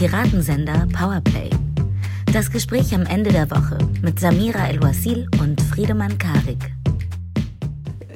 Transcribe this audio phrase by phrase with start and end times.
[0.00, 1.50] Piratensender Powerplay.
[2.32, 6.72] Das Gespräch am Ende der Woche mit Samira El-Wasil und Friedemann Karik.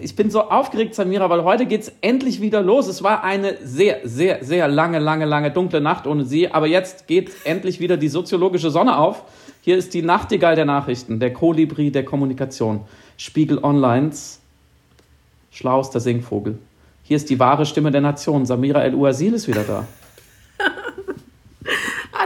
[0.01, 2.87] Ich bin so aufgeregt, Samira, weil heute geht es endlich wieder los.
[2.87, 6.51] Es war eine sehr, sehr, sehr lange, lange, lange dunkle Nacht ohne Sie.
[6.51, 9.23] Aber jetzt geht endlich wieder die soziologische Sonne auf.
[9.61, 12.81] Hier ist die Nachtigall der Nachrichten, der Kolibri der Kommunikation.
[13.19, 14.41] Spiegel Onlines
[15.51, 16.59] schlauster Singvogel.
[17.03, 18.47] Hier ist die wahre Stimme der Nation.
[18.47, 19.87] Samira El-Uasil ist wieder da.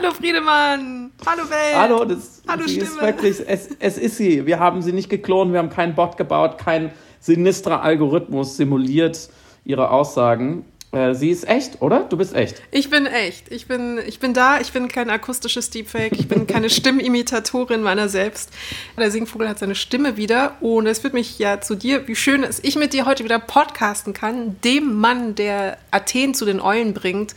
[0.00, 1.10] Hallo Friedemann!
[1.26, 1.74] Hallo Welt!
[1.74, 2.86] Hallo, das, Hallo sie Stimme!
[2.86, 4.46] ist wirklich, es, es ist sie.
[4.46, 9.28] Wir haben sie nicht geklont, wir haben keinen Bot gebaut, kein sinistrer Algorithmus simuliert
[9.64, 10.64] ihre Aussagen.
[10.92, 12.04] Äh, sie ist echt, oder?
[12.04, 12.62] Du bist echt.
[12.70, 13.50] Ich bin echt.
[13.50, 14.60] Ich bin, ich bin da.
[14.60, 16.12] Ich bin kein akustisches Deepfake.
[16.12, 18.50] Ich bin keine Stimmimitatorin meiner selbst.
[18.96, 20.56] Der Singvogel hat seine Stimme wieder.
[20.60, 22.08] Und es führt mich ja zu dir.
[22.08, 24.56] Wie schön, dass ich mit dir heute wieder podcasten kann.
[24.62, 27.34] Dem Mann, der Athen zu den Eulen bringt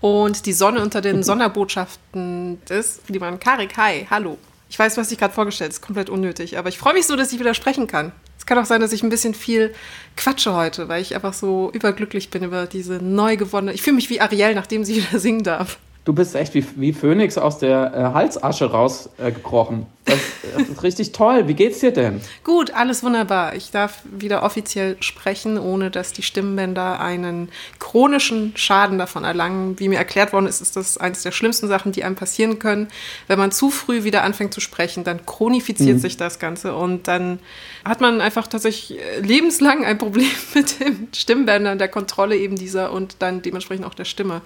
[0.00, 3.08] und die Sonne unter den Sonderbotschaften ist.
[3.10, 4.38] Man Karik, hi, hallo.
[4.70, 6.58] Ich weiß, was ich gerade vorgestellt ist komplett unnötig.
[6.58, 8.12] Aber ich freue mich so, dass ich wieder sprechen kann.
[8.38, 9.74] Es kann auch sein, dass ich ein bisschen viel
[10.16, 13.72] quatsche heute, weil ich einfach so überglücklich bin über diese neu gewonnene.
[13.72, 15.78] Ich fühle mich wie Ariel, nachdem sie wieder singen darf.
[16.08, 19.82] Du bist echt wie, wie Phönix aus der äh, Halsasche rausgekrochen.
[20.06, 20.18] Äh, das,
[20.56, 21.48] das ist richtig toll.
[21.48, 22.22] Wie geht's dir denn?
[22.44, 23.54] Gut, alles wunderbar.
[23.54, 29.78] Ich darf wieder offiziell sprechen, ohne dass die Stimmbänder einen chronischen Schaden davon erlangen.
[29.78, 32.88] Wie mir erklärt worden ist, ist das eines der schlimmsten Sachen, die einem passieren können.
[33.26, 36.00] Wenn man zu früh wieder anfängt zu sprechen, dann chronifiziert Mhm.
[36.00, 37.38] sich das Ganze und dann
[37.84, 42.92] hat man einfach tatsächlich äh, lebenslang ein Problem mit den Stimmbändern, der Kontrolle eben dieser
[42.92, 44.40] und dann dementsprechend auch der Stimme.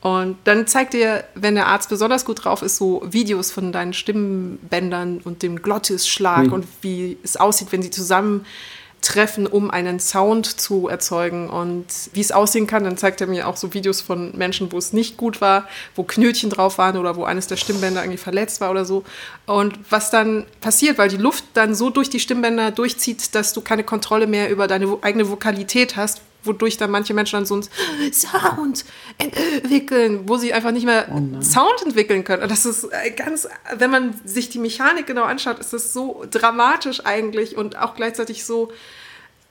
[0.00, 3.92] Und dann zeigt dir, wenn der Arzt besonders gut drauf ist, so Videos von deinen
[3.92, 6.48] Stimmbändern und dem Glottisschlag Ui.
[6.48, 11.84] und wie es aussieht, wenn sie zusammentreffen, um einen Sound zu erzeugen und
[12.14, 12.84] wie es aussehen kann.
[12.84, 16.02] Dann zeigt er mir auch so Videos von Menschen, wo es nicht gut war, wo
[16.02, 19.04] Knötchen drauf waren oder wo eines der Stimmbänder irgendwie verletzt war oder so.
[19.44, 23.60] Und was dann passiert, weil die Luft dann so durch die Stimmbänder durchzieht, dass du
[23.60, 28.12] keine Kontrolle mehr über deine eigene Vokalität hast, wodurch dann manche Menschen dann so einen
[28.12, 28.84] Sound
[29.18, 31.06] entwickeln, wo sie einfach nicht mehr
[31.42, 32.42] Sound entwickeln können.
[32.42, 36.24] Und das ist äh, ganz, wenn man sich die Mechanik genau anschaut, ist das so
[36.30, 38.72] dramatisch eigentlich und auch gleichzeitig so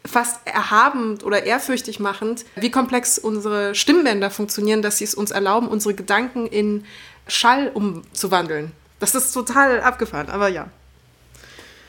[0.05, 5.67] fast erhabend oder ehrfürchtig machend, wie komplex unsere Stimmbänder funktionieren, dass sie es uns erlauben,
[5.67, 6.85] unsere Gedanken in
[7.27, 8.71] Schall umzuwandeln.
[8.99, 10.67] Das ist total abgefahren, aber ja.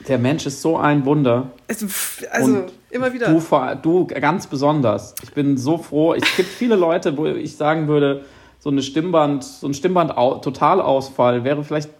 [0.08, 1.52] Der Mensch ist so ein Wunder.
[1.68, 1.84] Es-
[2.30, 3.28] Also Und immer wieder.
[3.28, 3.40] Du,
[3.82, 5.14] du ganz besonders.
[5.22, 6.14] Ich bin so froh.
[6.14, 8.24] Es gibt viele Leute, wo ich sagen würde,
[8.58, 11.90] so eine Stimmband, so ein Stimmband-Totalausfall wäre vielleicht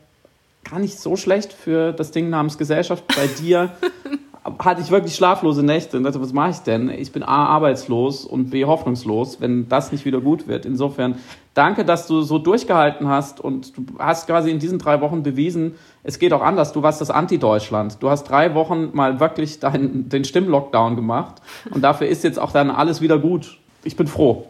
[0.69, 3.05] gar nicht so schlecht für das Ding namens Gesellschaft.
[3.09, 3.71] Bei dir
[4.59, 6.89] hatte ich wirklich schlaflose Nächte und dachte, was mache ich denn?
[6.89, 10.65] Ich bin A, arbeitslos und B, hoffnungslos, wenn das nicht wieder gut wird.
[10.65, 11.19] Insofern
[11.55, 15.75] danke, dass du so durchgehalten hast und du hast quasi in diesen drei Wochen bewiesen,
[16.03, 16.73] es geht auch anders.
[16.73, 17.99] Du warst das Anti-Deutschland.
[18.01, 22.53] Du hast drei Wochen mal wirklich dein, den Stimmlockdown gemacht und dafür ist jetzt auch
[22.53, 23.59] dann alles wieder gut.
[23.85, 24.47] Ich bin froh.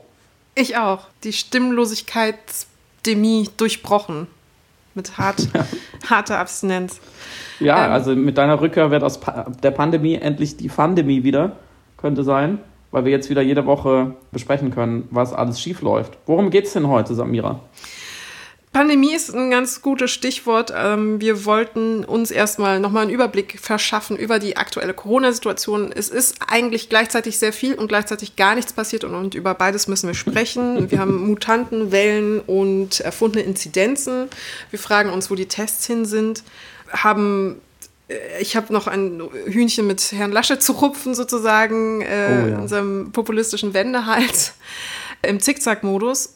[0.55, 1.01] Ich auch.
[1.25, 4.29] Die Stimmlosigkeitsdemie durchbrochen.
[4.95, 5.49] Mit hart,
[6.11, 7.01] harter Abstinenz.
[7.61, 7.93] Ja, Ähm.
[7.93, 11.53] also mit deiner Rückkehr wird aus Pa- der Pandemie endlich die Pandemie wieder,
[11.97, 12.59] könnte sein,
[12.91, 16.19] weil wir jetzt wieder jede Woche besprechen können, was alles schief läuft.
[16.27, 17.61] Worum geht's denn heute, Samira?
[18.73, 20.73] Pandemie ist ein ganz gutes Stichwort.
[20.77, 25.91] Ähm, Wir wollten uns erstmal nochmal einen Überblick verschaffen über die aktuelle Corona-Situation.
[25.93, 29.89] Es ist eigentlich gleichzeitig sehr viel und gleichzeitig gar nichts passiert und, und über beides
[29.89, 30.89] müssen wir sprechen.
[30.89, 34.29] Wir haben Mutanten, Wellen und erfundene Inzidenzen.
[34.71, 36.45] Wir fragen uns, wo die Tests hin sind.
[36.93, 37.61] Haben
[38.07, 42.07] äh, ich habe noch ein Hühnchen mit Herrn Lasche zu rupfen, sozusagen, äh,
[42.45, 42.59] Oh ja.
[42.61, 44.55] in seinem populistischen Wendehals
[45.23, 46.35] im Zickzack-Modus.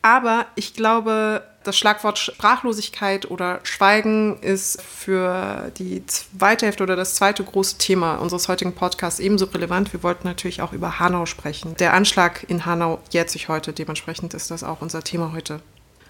[0.00, 7.14] Aber ich glaube, das Schlagwort Sprachlosigkeit oder Schweigen ist für die zweite Hälfte oder das
[7.14, 9.92] zweite große Thema unseres heutigen Podcasts ebenso relevant.
[9.92, 11.76] Wir wollten natürlich auch über Hanau sprechen.
[11.78, 15.60] Der Anschlag in Hanau jährt sich heute, dementsprechend ist das auch unser Thema heute.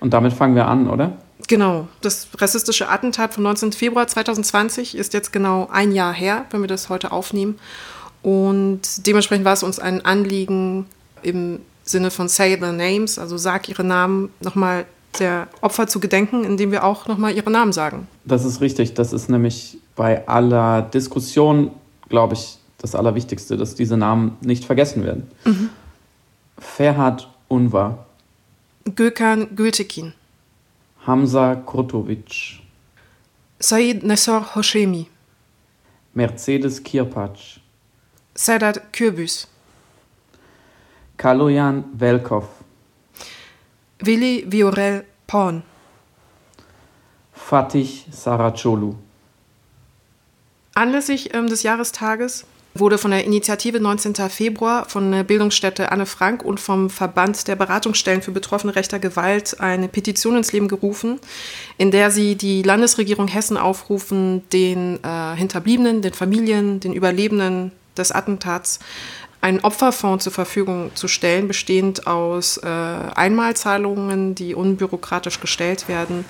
[0.00, 1.16] Und damit fangen wir an, oder?
[1.48, 3.72] Genau, das rassistische Attentat vom 19.
[3.72, 7.58] Februar 2020 ist jetzt genau ein Jahr her, wenn wir das heute aufnehmen.
[8.22, 10.86] Und dementsprechend war es uns ein Anliegen
[11.22, 14.86] im Sinne von Say the Names, also sag ihre Namen, nochmal
[15.18, 18.08] der Opfer zu gedenken, indem wir auch nochmal ihre Namen sagen.
[18.24, 18.94] Das ist richtig.
[18.94, 21.70] Das ist nämlich bei aller Diskussion,
[22.08, 25.30] glaube ich, das Allerwichtigste, dass diese Namen nicht vergessen werden.
[26.58, 28.06] Ferhat Unvar,
[28.94, 30.12] Gökhan Gültekin,
[31.06, 32.60] Hamza Kurtovic,
[33.58, 35.06] Said Nessor Hoshemi,
[36.14, 37.60] Mercedes Kirpac,
[38.34, 39.46] Sedat Kürbüz,
[41.16, 42.46] Kaloyan Velkov,
[44.04, 45.62] Willi Viorel Porn.
[47.32, 48.96] Fatih Saracolu.
[50.74, 52.44] Anlässlich ähm, des Jahrestages
[52.74, 54.14] wurde von der Initiative 19.
[54.28, 59.60] Februar von der Bildungsstätte Anne Frank und vom Verband der Beratungsstellen für Betroffene rechter Gewalt
[59.60, 61.20] eine Petition ins Leben gerufen,
[61.78, 68.10] in der sie die Landesregierung Hessen aufrufen, den äh, Hinterbliebenen, den Familien, den Überlebenden des
[68.10, 68.80] Attentats
[69.42, 76.24] einen Opferfonds zur Verfügung zu stellen, bestehend aus äh, Einmalzahlungen, die unbürokratisch gestellt werden,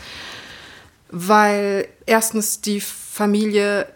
[1.11, 3.87] weil erstens die Familie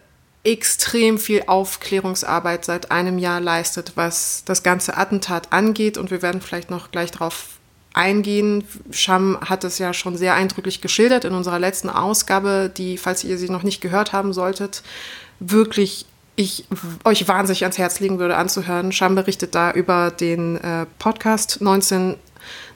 [0.43, 5.97] extrem viel Aufklärungsarbeit seit einem Jahr leistet, was das ganze Attentat angeht.
[5.97, 7.57] Und wir werden vielleicht noch gleich darauf
[7.93, 8.63] eingehen.
[8.91, 13.37] Sham hat es ja schon sehr eindrücklich geschildert in unserer letzten Ausgabe, die, falls ihr
[13.37, 14.83] sie noch nicht gehört haben solltet,
[15.39, 16.05] wirklich
[16.37, 16.65] ich
[17.03, 18.91] euch wahnsinnig ans Herz legen würde anzuhören.
[18.93, 22.15] Sham berichtet da über den äh, Podcast 19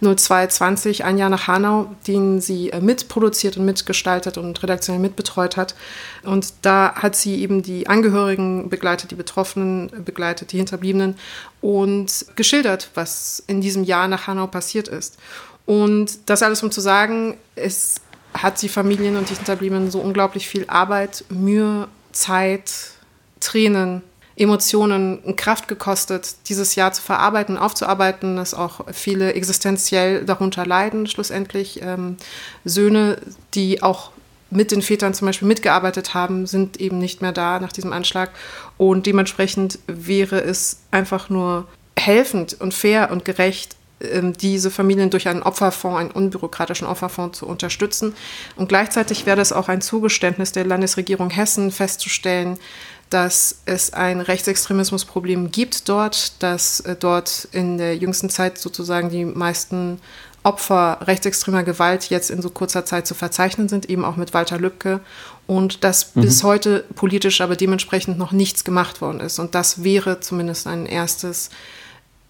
[0.01, 5.75] 0220, ein Jahr nach Hanau, den sie äh, mitproduziert und mitgestaltet und redaktionell mitbetreut hat.
[6.23, 11.15] Und da hat sie eben die Angehörigen begleitet, die Betroffenen begleitet, die Hinterbliebenen
[11.61, 15.17] und geschildert, was in diesem Jahr nach Hanau passiert ist.
[15.65, 18.01] Und das alles, um zu sagen, es
[18.33, 22.71] hat die Familien und die Hinterbliebenen so unglaublich viel Arbeit, Mühe, Zeit,
[23.41, 24.01] Tränen
[24.37, 31.81] Emotionen Kraft gekostet, dieses Jahr zu verarbeiten, aufzuarbeiten, dass auch viele existenziell darunter leiden, schlussendlich.
[31.83, 32.17] Ähm,
[32.63, 33.17] Söhne,
[33.53, 34.11] die auch
[34.49, 38.31] mit den Vätern zum Beispiel mitgearbeitet haben, sind eben nicht mehr da nach diesem Anschlag.
[38.77, 41.67] Und dementsprechend wäre es einfach nur
[41.97, 47.45] helfend und fair und gerecht, ähm, diese Familien durch einen Opferfonds, einen unbürokratischen Opferfonds zu
[47.45, 48.15] unterstützen.
[48.55, 52.57] Und gleichzeitig wäre es auch ein Zugeständnis der Landesregierung Hessen festzustellen,
[53.11, 59.25] dass es ein Rechtsextremismusproblem gibt dort, dass äh, dort in der jüngsten Zeit sozusagen die
[59.25, 59.99] meisten
[60.43, 64.57] Opfer rechtsextremer Gewalt jetzt in so kurzer Zeit zu verzeichnen sind, eben auch mit Walter
[64.57, 65.01] Lübcke.
[65.45, 66.21] Und dass mhm.
[66.21, 69.39] bis heute politisch aber dementsprechend noch nichts gemacht worden ist.
[69.39, 71.49] Und das wäre zumindest ein erstes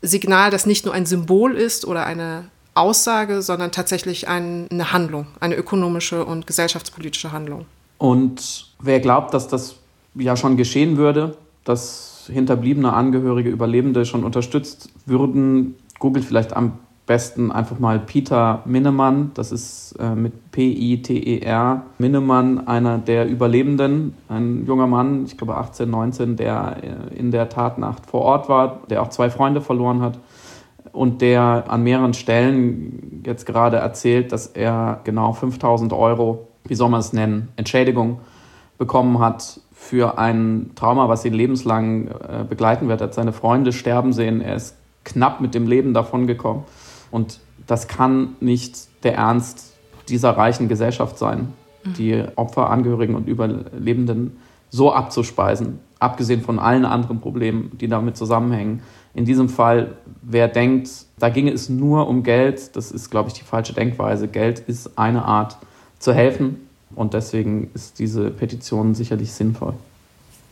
[0.01, 5.55] Signal, das nicht nur ein Symbol ist oder eine Aussage, sondern tatsächlich eine Handlung, eine
[5.55, 7.65] ökonomische und gesellschaftspolitische Handlung.
[7.97, 9.75] Und wer glaubt, dass das
[10.15, 16.73] ja schon geschehen würde, dass hinterbliebene Angehörige, Überlebende schon unterstützt würden, googelt vielleicht am
[17.07, 24.65] besten einfach mal Peter Minnemann, das ist äh, mit P-I-T-E-R, Minnemann, einer der Überlebenden, ein
[24.65, 29.01] junger Mann, ich glaube 18, 19, der äh, in der Tatnacht vor Ort war, der
[29.01, 30.19] auch zwei Freunde verloren hat
[30.93, 36.89] und der an mehreren Stellen jetzt gerade erzählt, dass er genau 5000 Euro, wie soll
[36.89, 38.19] man es nennen, Entschädigung
[38.77, 43.01] bekommen hat für ein Trauma, was ihn lebenslang äh, begleiten wird.
[43.01, 46.63] Er hat seine Freunde sterben sehen, er ist knapp mit dem Leben davongekommen.
[47.09, 49.73] Und das kann nicht der Ernst
[50.07, 51.93] dieser reichen Gesellschaft sein, mhm.
[51.95, 54.37] die Opfer, Angehörigen und Überlebenden
[54.69, 58.83] so abzuspeisen, abgesehen von allen anderen Problemen, die damit zusammenhängen.
[59.15, 63.33] In diesem Fall, wer denkt, da ginge es nur um Geld, das ist, glaube ich,
[63.33, 64.27] die falsche Denkweise.
[64.27, 65.57] Geld ist eine Art
[65.97, 69.73] zu helfen, und deswegen ist diese Petition sicherlich sinnvoll.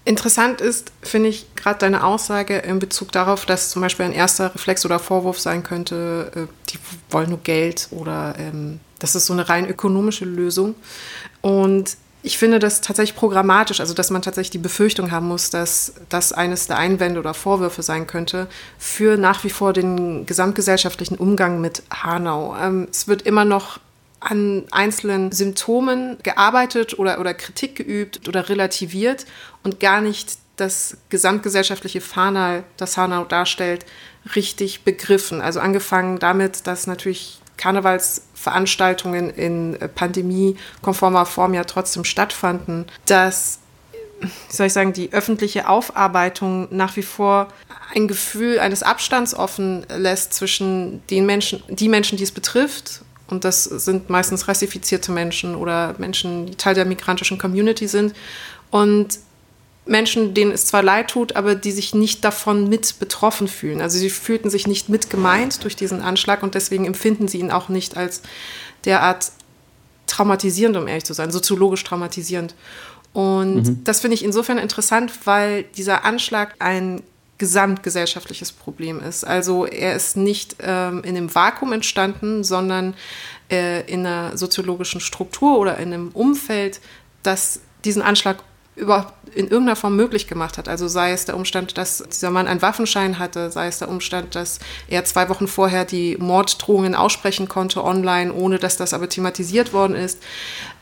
[0.05, 4.53] Interessant ist, finde ich, gerade deine Aussage in Bezug darauf, dass zum Beispiel ein erster
[4.55, 6.79] Reflex oder Vorwurf sein könnte, äh, die
[7.11, 10.75] wollen nur Geld oder ähm, das ist so eine rein ökonomische Lösung.
[11.41, 15.93] Und ich finde das tatsächlich programmatisch, also dass man tatsächlich die Befürchtung haben muss, dass
[16.09, 21.61] das eines der Einwände oder Vorwürfe sein könnte für nach wie vor den gesamtgesellschaftlichen Umgang
[21.61, 22.55] mit Hanau.
[22.59, 23.79] Ähm, es wird immer noch
[24.19, 29.25] an einzelnen Symptomen gearbeitet oder, oder Kritik geübt oder relativiert
[29.63, 33.85] und gar nicht das gesamtgesellschaftliche Fanal, das Hanau darstellt,
[34.35, 35.41] richtig begriffen.
[35.41, 43.59] Also angefangen damit, dass natürlich Karnevalsveranstaltungen in pandemiekonformer Form ja trotzdem stattfanden, dass
[44.21, 47.47] wie soll ich sagen, die öffentliche Aufarbeitung nach wie vor
[47.93, 53.43] ein Gefühl eines Abstands offen lässt zwischen den Menschen, die Menschen, die es betrifft und
[53.45, 58.13] das sind meistens rassifizierte Menschen oder Menschen, die Teil der migrantischen Community sind.
[58.71, 59.19] Und
[59.85, 63.81] Menschen, denen es zwar leid tut, aber die sich nicht davon mit betroffen fühlen.
[63.81, 67.51] Also sie fühlten sich nicht mit gemeint durch diesen Anschlag und deswegen empfinden sie ihn
[67.51, 68.21] auch nicht als
[68.85, 69.31] derart
[70.05, 72.55] traumatisierend, um ehrlich zu sein, soziologisch traumatisierend.
[73.13, 73.83] Und mhm.
[73.83, 77.01] das finde ich insofern interessant, weil dieser Anschlag ein
[77.39, 79.25] gesamtgesellschaftliches Problem ist.
[79.25, 82.93] Also er ist nicht ähm, in einem Vakuum entstanden, sondern
[83.49, 86.79] äh, in einer soziologischen Struktur oder in einem Umfeld,
[87.23, 88.37] das diesen Anschlag
[88.79, 90.67] überhaupt in irgendeiner Form möglich gemacht hat.
[90.67, 94.35] Also sei es der Umstand, dass dieser Mann einen Waffenschein hatte, sei es der Umstand,
[94.35, 99.73] dass er zwei Wochen vorher die Morddrohungen aussprechen konnte online, ohne dass das aber thematisiert
[99.73, 100.21] worden ist,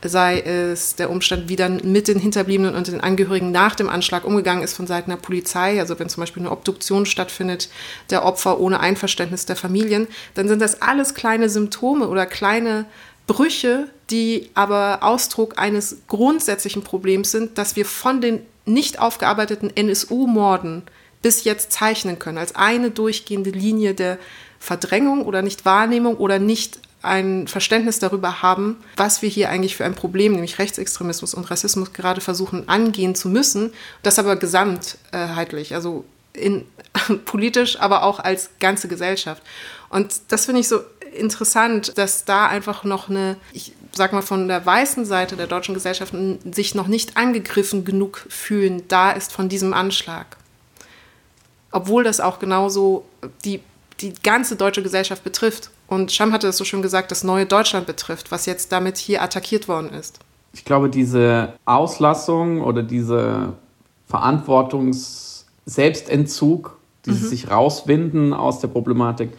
[0.02, 4.24] sei es der Umstand, wie dann mit den Hinterbliebenen und den Angehörigen nach dem Anschlag
[4.24, 7.68] umgegangen ist von Seiten der Polizei, also wenn zum Beispiel eine Obduktion stattfindet
[8.10, 12.86] der Opfer ohne Einverständnis der Familien, dann sind das alles kleine Symptome oder kleine
[13.28, 20.82] Brüche, die aber Ausdruck eines grundsätzlichen Problems sind, dass wir von den nicht aufgearbeiteten NSU-Morden
[21.22, 24.18] bis jetzt zeichnen können, als eine durchgehende Linie der
[24.58, 29.94] Verdrängung oder Nichtwahrnehmung oder nicht ein Verständnis darüber haben, was wir hier eigentlich für ein
[29.94, 33.72] Problem, nämlich Rechtsextremismus und Rassismus, gerade versuchen angehen zu müssen.
[34.02, 36.64] Das aber gesamtheitlich, also in,
[37.24, 39.42] politisch, aber auch als ganze Gesellschaft.
[39.90, 40.80] Und das finde ich so
[41.14, 45.74] interessant, dass da einfach noch eine, ich sag mal, von der weißen Seite der deutschen
[45.74, 46.14] Gesellschaft
[46.52, 50.36] sich noch nicht angegriffen genug fühlen, da ist von diesem Anschlag.
[51.70, 53.04] Obwohl das auch genauso
[53.44, 53.60] die,
[54.00, 55.70] die ganze deutsche Gesellschaft betrifft.
[55.86, 59.22] Und Scham hatte es so schön gesagt, das neue Deutschland betrifft, was jetzt damit hier
[59.22, 60.18] attackiert worden ist.
[60.52, 63.52] Ich glaube, diese Auslassung oder diese
[64.06, 67.28] Verantwortungs-Selbstentzug, dieses mhm.
[67.28, 69.30] sich rauswinden aus der Problematik,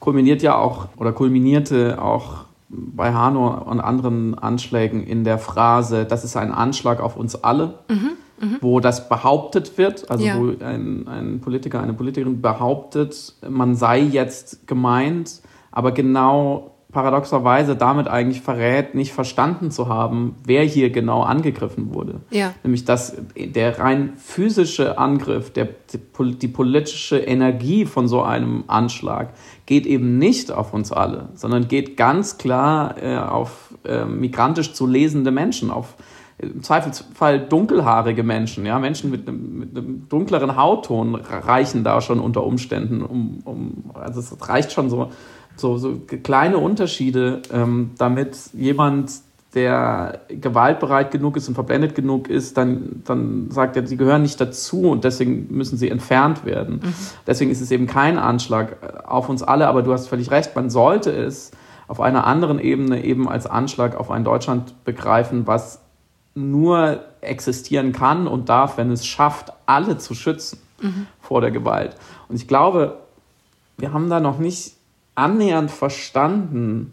[0.00, 6.24] kulminiert ja auch oder kulminierte auch bei Hanau und anderen Anschlägen in der Phrase, das
[6.24, 8.56] ist ein Anschlag auf uns alle, mhm, mh.
[8.60, 10.38] wo das behauptet wird, also ja.
[10.38, 15.42] wo ein, ein Politiker, eine Politikerin behauptet, man sei jetzt gemeint,
[15.72, 22.20] aber genau paradoxerweise damit eigentlich verrät, nicht verstanden zu haben, wer hier genau angegriffen wurde.
[22.30, 22.54] Ja.
[22.62, 29.30] Nämlich dass der rein physische Angriff, der, die, die politische Energie von so einem Anschlag
[29.66, 34.86] geht eben nicht auf uns alle, sondern geht ganz klar äh, auf äh, migrantisch zu
[34.86, 35.96] lesende Menschen, auf
[36.40, 42.18] im Zweifelsfall dunkelhaarige Menschen, ja, Menschen mit einem, mit einem dunkleren Hautton reichen da schon
[42.18, 45.10] unter Umständen, um, um also es reicht schon so
[45.60, 49.12] so, so kleine Unterschiede, ähm, damit jemand,
[49.54, 54.40] der gewaltbereit genug ist und verblendet genug ist, dann, dann sagt er, sie gehören nicht
[54.40, 56.76] dazu und deswegen müssen sie entfernt werden.
[56.76, 56.94] Mhm.
[57.26, 60.70] Deswegen ist es eben kein Anschlag auf uns alle, aber du hast völlig recht, man
[60.70, 61.50] sollte es
[61.88, 65.80] auf einer anderen Ebene eben als Anschlag auf ein Deutschland begreifen, was
[66.36, 71.06] nur existieren kann und darf, wenn es schafft, alle zu schützen mhm.
[71.20, 71.96] vor der Gewalt.
[72.28, 72.98] Und ich glaube,
[73.76, 74.74] wir haben da noch nicht
[75.20, 76.92] annähernd verstanden,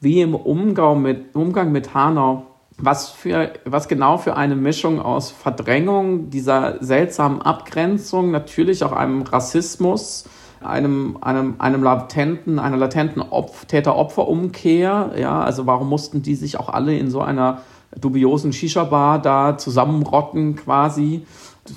[0.00, 2.46] wie im Umgang mit, Umgang mit Hanau,
[2.78, 9.22] was, für, was genau für eine Mischung aus Verdrängung, dieser seltsamen Abgrenzung, natürlich auch einem
[9.22, 10.24] Rassismus,
[10.60, 13.22] einem, einem, einem latenten, einer latenten
[13.66, 15.12] Täter-Opfer-Umkehr.
[15.18, 17.62] Ja, also warum mussten die sich auch alle in so einer
[17.96, 21.26] dubiosen Shisha-Bar da zusammenrotten quasi,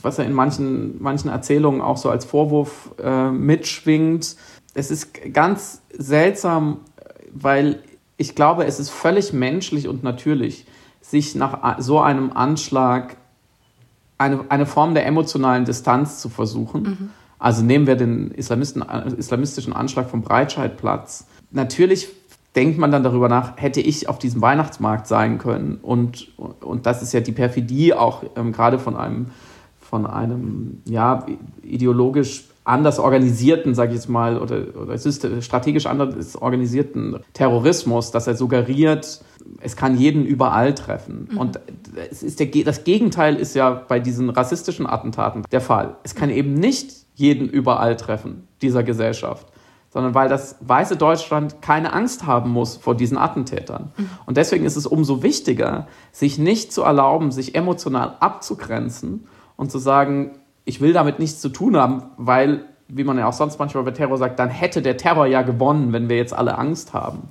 [0.01, 4.36] was ja in manchen, manchen Erzählungen auch so als Vorwurf äh, mitschwingt
[4.73, 6.81] es ist ganz seltsam,
[7.31, 7.79] weil
[8.17, 10.65] ich glaube, es ist völlig menschlich und natürlich,
[11.01, 13.17] sich nach so einem Anschlag
[14.17, 16.83] eine, eine Form der emotionalen Distanz zu versuchen.
[16.83, 17.09] Mhm.
[17.39, 18.83] Also nehmen wir den Islamisten,
[19.17, 21.25] islamistischen Anschlag vom Breitscheidplatz.
[21.49, 22.09] Natürlich
[22.55, 25.79] denkt man dann darüber nach, hätte ich auf diesem Weihnachtsmarkt sein können.
[25.81, 29.31] Und, und das ist ja die Perfidie auch ähm, gerade von einem,
[29.79, 31.25] von einem ja,
[31.63, 34.97] ideologisch anders organisierten, sage ich jetzt mal, oder, oder
[35.41, 39.21] strategisch anders organisierten Terrorismus, dass er suggeriert,
[39.59, 41.27] es kann jeden überall treffen.
[41.31, 41.37] Mhm.
[41.37, 41.59] Und
[42.09, 45.97] es ist der, das Gegenteil ist ja bei diesen rassistischen Attentaten der Fall.
[46.03, 49.47] Es kann eben nicht jeden überall treffen, dieser Gesellschaft,
[49.89, 53.91] sondern weil das weiße Deutschland keine Angst haben muss vor diesen Attentätern.
[53.97, 54.09] Mhm.
[54.25, 59.77] Und deswegen ist es umso wichtiger, sich nicht zu erlauben, sich emotional abzugrenzen und zu
[59.77, 60.31] sagen,
[60.71, 63.91] ich will damit nichts zu tun haben, weil, wie man ja auch sonst manchmal bei
[63.91, 67.23] Terror sagt, dann hätte der Terror ja gewonnen, wenn wir jetzt alle Angst haben.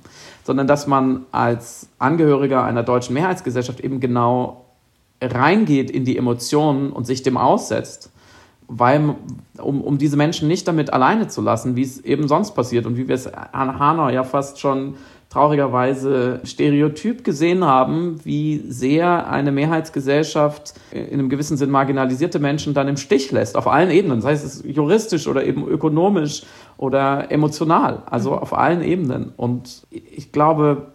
[0.43, 4.65] Sondern dass man als Angehöriger einer deutschen Mehrheitsgesellschaft eben genau
[5.19, 8.11] reingeht in die Emotionen und sich dem aussetzt,
[8.67, 9.15] weil,
[9.57, 12.95] um, um diese Menschen nicht damit alleine zu lassen, wie es eben sonst passiert und
[12.95, 14.97] wie wir es an Hanau ja fast schon
[15.31, 22.89] traurigerweise stereotyp gesehen haben, wie sehr eine Mehrheitsgesellschaft in einem gewissen Sinn marginalisierte Menschen dann
[22.89, 26.43] im Stich lässt, auf allen Ebenen, sei es juristisch oder eben ökonomisch
[26.75, 28.37] oder emotional, also mhm.
[28.39, 29.31] auf allen Ebenen.
[29.37, 30.87] Und ich glaube,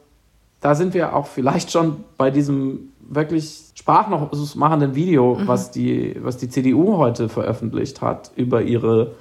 [0.61, 5.49] da sind wir auch vielleicht schon bei diesem wirklich sprachmachenden Video, mhm.
[5.49, 9.13] was, die, was die CDU heute veröffentlicht hat über ihre,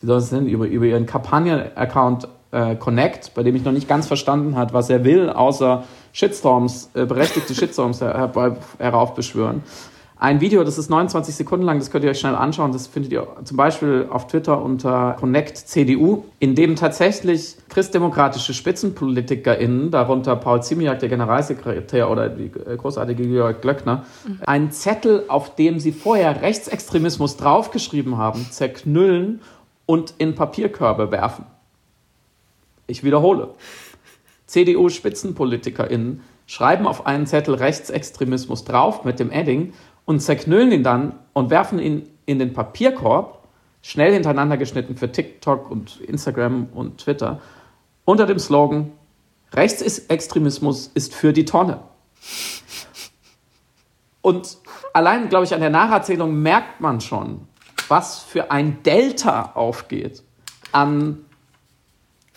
[0.00, 3.88] wie soll es nennen, über, über ihren Kampagnen-Account äh, Connect, bei dem ich noch nicht
[3.88, 8.30] ganz verstanden hat, was er will, außer Shitstorms, äh, berechtigte Shitstorms her
[8.78, 9.62] heraufbeschwören.
[10.18, 12.70] ein Video, das ist 29 Sekunden lang, das könnt ihr euch schnell anschauen.
[12.70, 19.90] Das findet ihr zum Beispiel auf Twitter unter Connect CDU, in dem tatsächlich christdemokratische SpitzenpolitikerInnen,
[19.90, 24.38] darunter Paul Ziemiak, der Generalsekretär oder die großartige Georg Glöckner, mhm.
[24.46, 29.40] einen Zettel, auf dem sie vorher Rechtsextremismus draufgeschrieben haben, zerknüllen
[29.86, 31.46] und in Papierkörbe werfen.
[32.92, 33.54] Ich wiederhole.
[34.46, 39.72] CDU-SpitzenpolitikerInnen schreiben auf einen Zettel Rechtsextremismus drauf mit dem Edding
[40.04, 43.48] und zerknüllen ihn dann und werfen ihn in den Papierkorb,
[43.80, 47.40] schnell hintereinander geschnitten für TikTok und Instagram und Twitter,
[48.04, 48.92] unter dem Slogan
[49.54, 51.80] Rechtsextremismus ist für die Tonne.
[54.20, 54.58] Und
[54.92, 57.48] allein, glaube ich, an der Nacherzählung merkt man schon,
[57.88, 60.22] was für ein Delta aufgeht
[60.72, 61.24] an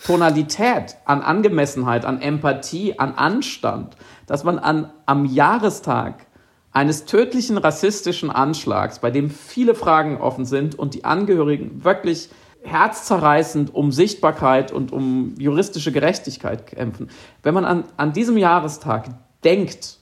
[0.06, 3.96] Tonalität, an Angemessenheit, an Empathie, an Anstand,
[4.26, 6.26] dass man an, am Jahrestag
[6.70, 12.28] eines tödlichen rassistischen Anschlags, bei dem viele Fragen offen sind und die Angehörigen wirklich
[12.62, 17.10] herzzerreißend um Sichtbarkeit und um juristische Gerechtigkeit kämpfen.
[17.42, 19.08] Wenn man an, an diesem Jahrestag
[19.42, 19.98] denkt,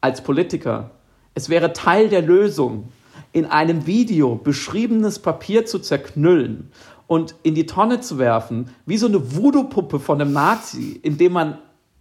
[0.00, 0.90] als Politiker,
[1.34, 2.92] es wäre Teil der Lösung,
[3.32, 6.72] in einem Video beschriebenes Papier zu zerknüllen
[7.10, 11.58] und in die Tonne zu werfen, wie so eine Voodoo-Puppe von einem Nazi, indem man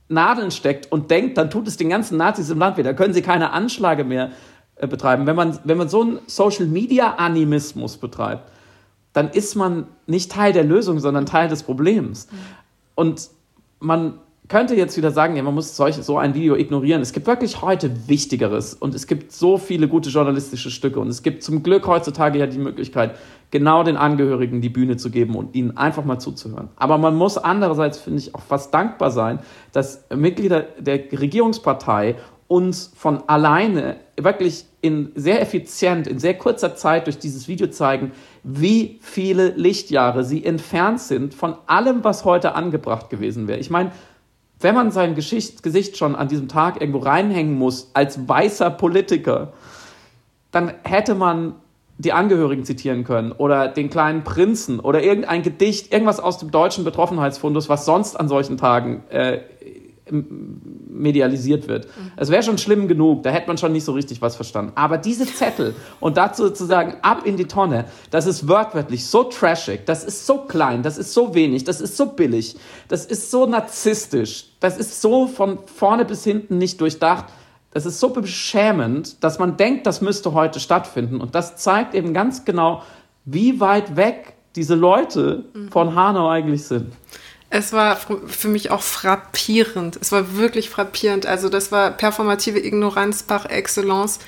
[0.08, 2.84] Nadeln steckt und denkt, dann tut es den ganzen Nazis im Land weh.
[2.84, 4.30] Da können sie keine Anschläge mehr
[4.76, 5.26] äh, betreiben.
[5.26, 8.52] Wenn man, wenn man so einen Social-Media-Animismus betreibt,
[9.12, 12.28] dann ist man nicht Teil der Lösung, sondern Teil des Problems.
[12.94, 13.32] Und
[13.80, 17.02] man könnte jetzt wieder sagen, ja, man muss solch, so ein Video ignorieren.
[17.02, 21.22] Es gibt wirklich heute Wichtigeres und es gibt so viele gute journalistische Stücke und es
[21.22, 23.16] gibt zum Glück heutzutage ja die Möglichkeit,
[23.52, 26.70] genau den Angehörigen die Bühne zu geben und ihnen einfach mal zuzuhören.
[26.76, 29.40] Aber man muss andererseits, finde ich, auch fast dankbar sein,
[29.72, 32.16] dass Mitglieder der Regierungspartei
[32.48, 38.12] uns von alleine wirklich in sehr effizient, in sehr kurzer Zeit durch dieses Video zeigen,
[38.44, 43.60] wie viele Lichtjahre sie entfernt sind von allem, was heute angebracht gewesen wäre.
[43.60, 43.92] Ich meine,
[44.60, 49.54] wenn man sein Geschicht, Gesicht schon an diesem Tag irgendwo reinhängen muss, als weißer Politiker,
[50.52, 51.56] dann hätte man
[51.98, 56.86] die Angehörigen zitieren können oder den kleinen Prinzen oder irgendein Gedicht, irgendwas aus dem deutschen
[56.86, 59.40] Betroffenheitsfundus, was sonst an solchen Tagen äh,
[60.12, 61.88] medialisiert wird.
[62.18, 64.72] Es wäre schon schlimm genug, da hätte man schon nicht so richtig was verstanden.
[64.76, 69.24] Aber diese Zettel und dazu zu sagen, ab in die Tonne, das ist wörtlich so
[69.24, 72.56] trashig, das ist so klein, das ist so wenig, das ist so billig,
[72.88, 77.26] das ist so narzisstisch, das ist so von vorne bis hinten nicht durchdacht.
[77.72, 81.22] Das ist so beschämend, dass man denkt, das müsste heute stattfinden.
[81.22, 82.82] Und das zeigt eben ganz genau,
[83.26, 85.70] wie weit weg diese Leute mhm.
[85.70, 86.94] von Hanau eigentlich sind.
[87.52, 89.98] Es war für mich auch frappierend.
[90.00, 91.26] Es war wirklich frappierend.
[91.26, 94.20] Also das war performative Ignoranz par excellence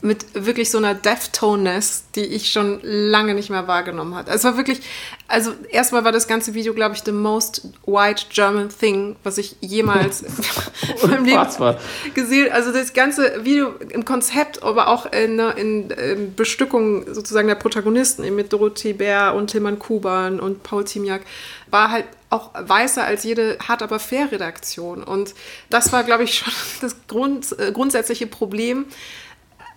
[0.00, 4.30] mit wirklich so einer Deftoness, die ich schon lange nicht mehr wahrgenommen hatte.
[4.30, 4.80] Es war wirklich,
[5.26, 9.56] also erstmal war das ganze Video, glaube ich, the most white German thing, was ich
[9.60, 10.22] jemals
[11.02, 11.76] in meinem Leben
[12.14, 12.52] gesehen.
[12.52, 18.22] Also das ganze Video im Konzept, aber auch in, in, in Bestückung sozusagen der Protagonisten,
[18.22, 21.22] eben mit Dorothee Bär und Tilman Kuban und Paul Ziemiak,
[21.70, 25.02] war halt auch weißer als jede hart aber fair Redaktion.
[25.02, 25.34] Und
[25.70, 28.86] das war, glaube ich, schon das Grund, äh, grundsätzliche Problem,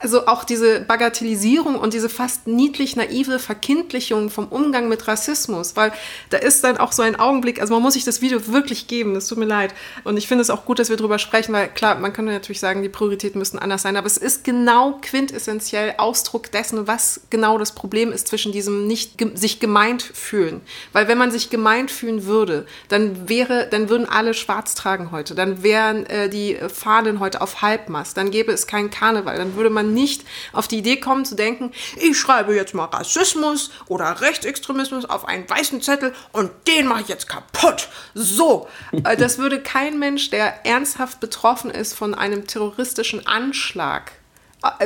[0.02, 5.94] also auch diese Bagatellisierung und diese fast niedlich naive Verkindlichung vom Umgang mit Rassismus, weil
[6.30, 9.14] da ist dann auch so ein Augenblick, also man muss sich das Video wirklich geben,
[9.14, 9.74] das tut mir leid.
[10.04, 12.60] Und ich finde es auch gut, dass wir darüber sprechen, weil klar, man könnte natürlich
[12.60, 17.58] sagen, die Prioritäten müssen anders sein, aber es ist genau quintessentiell Ausdruck dessen, was genau
[17.58, 20.62] das Problem ist zwischen diesem nicht ge sich gemeint fühlen.
[20.94, 25.36] Weil wenn man sich gemeint fühlen würde, dann wäre, dann würden alle schwarz tragen heute,
[25.36, 29.70] dann wären äh, die Fahnen heute auf Halbmast, dann gäbe es keinen Karneval, dann würde
[29.70, 30.24] man nicht
[30.54, 35.50] auf die Idee kommen zu denken, ich schreibe jetzt mal Rassismus oder Rechtsextremismus auf einen
[35.50, 37.90] weißen Zettel und den mache ich jetzt kaputt.
[38.14, 38.68] So,
[39.04, 44.12] äh, das würde kein Mensch, der ernsthaft betroffen ist von einem terroristischen Anschlag,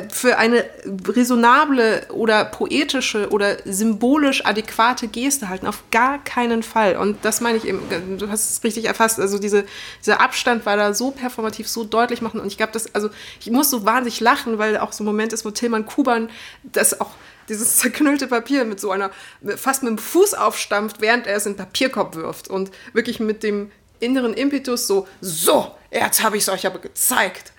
[0.09, 0.63] für eine
[1.05, 5.67] resonable oder poetische oder symbolisch adäquate Geste halten.
[5.67, 6.95] Auf gar keinen Fall.
[6.95, 7.81] Und das meine ich eben,
[8.17, 9.19] du hast es richtig erfasst.
[9.19, 9.65] Also diese,
[9.99, 12.39] dieser Abstand war da so performativ, so deutlich machen.
[12.39, 13.09] Und ich glaube, das, also
[13.41, 16.29] ich muss so wahnsinnig lachen, weil auch so ein Moment ist, wo Tillmann Kuban
[16.63, 17.11] das auch
[17.49, 19.11] dieses zerknüllte Papier mit so einer,
[19.57, 22.47] fast mit dem Fuß aufstampft, während er es in den Papierkorb wirft.
[22.47, 27.51] Und wirklich mit dem inneren Impetus so, so, jetzt habe ich es euch aber gezeigt.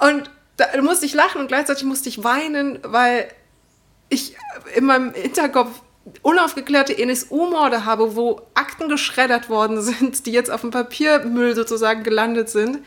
[0.00, 3.28] Und da musste ich lachen und gleichzeitig musste ich weinen, weil
[4.10, 4.36] ich
[4.74, 5.80] in meinem Hinterkopf
[6.22, 12.50] unaufgeklärte NSU-Morde habe, wo Akten geschreddert worden sind, die jetzt auf dem Papiermüll sozusagen gelandet
[12.50, 12.78] sind.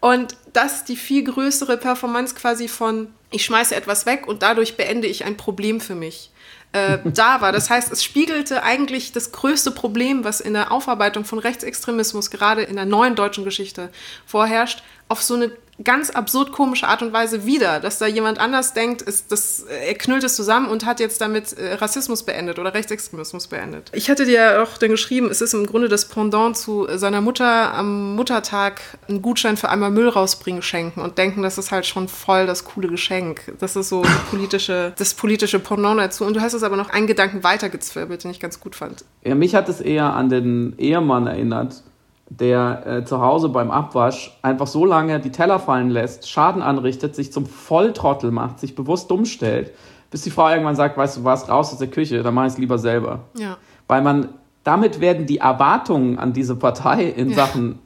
[0.00, 5.08] Und das die viel größere Performance quasi von ich schmeiße etwas weg und dadurch beende
[5.08, 6.30] ich ein Problem für mich.
[6.72, 7.52] Äh, da war.
[7.52, 12.62] Das heißt, es spiegelte eigentlich das größte Problem, was in der Aufarbeitung von Rechtsextremismus gerade
[12.62, 13.90] in der neuen deutschen Geschichte
[14.24, 18.74] vorherrscht, auf so eine ganz absurd komische Art und Weise wieder, dass da jemand anders
[18.74, 22.74] denkt, ist das, er knüllt es zusammen und hat jetzt damit äh, Rassismus beendet oder
[22.74, 23.90] Rechtsextremismus beendet.
[23.94, 27.74] Ich hatte dir auch dann geschrieben, es ist im Grunde das Pendant zu seiner Mutter
[27.74, 32.08] am Muttertag einen Gutschein für einmal Müll rausbringen schenken und denken, das ist halt schon
[32.08, 33.52] voll das coole Geschenk.
[33.60, 36.24] Das ist so politische, das politische Pendant dazu.
[36.24, 39.04] Und du hast es aber noch einen Gedanken weitergezwirbelt, den ich ganz gut fand.
[39.24, 41.82] Ja, mich hat es eher an den Ehemann erinnert,
[42.30, 47.14] der äh, zu Hause beim Abwasch einfach so lange die Teller fallen lässt, Schaden anrichtet,
[47.14, 49.72] sich zum Volltrottel macht, sich bewusst dumm stellt,
[50.10, 52.52] bis die Frau irgendwann sagt, weißt du was, raus aus der Küche, dann mach ich
[52.52, 53.20] es lieber selber.
[53.36, 53.56] Ja.
[53.86, 54.28] Weil man,
[54.64, 57.36] damit werden die Erwartungen an diese Partei in ja.
[57.36, 57.78] Sachen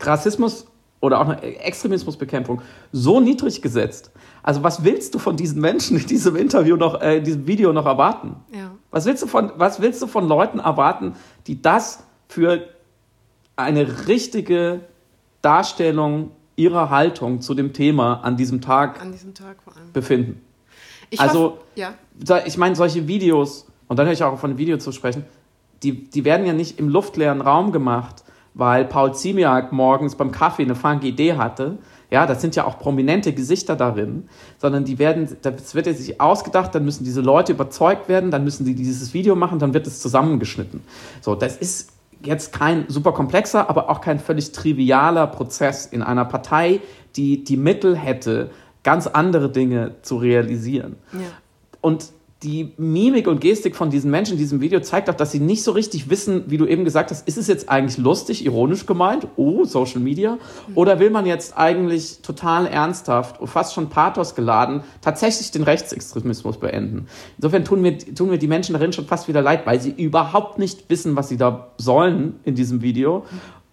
[0.00, 0.66] Rassismus
[1.00, 4.10] oder auch Extremismusbekämpfung so niedrig gesetzt.
[4.42, 7.72] Also was willst du von diesen Menschen in diesem Interview noch, äh, in diesem Video
[7.72, 8.36] noch erwarten?
[8.52, 8.70] Ja.
[8.90, 11.14] Was willst du von, was willst du von Leuten erwarten,
[11.46, 12.62] die das für
[13.58, 14.80] eine richtige
[15.42, 19.56] Darstellung ihrer Haltung zu dem Thema an diesem Tag, an diesem Tag
[19.92, 20.40] befinden.
[21.10, 21.94] Ich also, hoffe, ja.
[22.46, 25.24] ich meine, solche Videos, und dann höre ich auch von Video zu sprechen,
[25.82, 30.62] die, die werden ja nicht im luftleeren Raum gemacht, weil Paul Ziemiak morgens beim Kaffee
[30.62, 31.78] eine funky Idee hatte.
[32.10, 36.20] Ja, das sind ja auch prominente Gesichter darin, sondern die werden, das wird ja sich
[36.20, 39.86] ausgedacht, dann müssen diese Leute überzeugt werden, dann müssen sie dieses Video machen, dann wird
[39.86, 40.80] es zusammengeschnitten.
[41.20, 46.24] So, das ist jetzt kein super komplexer, aber auch kein völlig trivialer Prozess in einer
[46.24, 46.80] Partei,
[47.16, 48.50] die die Mittel hätte,
[48.82, 50.96] ganz andere Dinge zu realisieren.
[51.12, 51.20] Ja.
[51.80, 52.12] Und
[52.44, 55.64] die Mimik und Gestik von diesen Menschen in diesem Video zeigt auch, dass sie nicht
[55.64, 59.26] so richtig wissen, wie du eben gesagt hast, ist es jetzt eigentlich lustig, ironisch gemeint,
[59.34, 60.38] oh, Social Media,
[60.76, 66.60] oder will man jetzt eigentlich total ernsthaft und fast schon pathos geladen tatsächlich den Rechtsextremismus
[66.60, 67.08] beenden?
[67.38, 70.60] Insofern tun mir, tun mir die Menschen darin schon fast wieder leid, weil sie überhaupt
[70.60, 73.24] nicht wissen, was sie da sollen in diesem Video.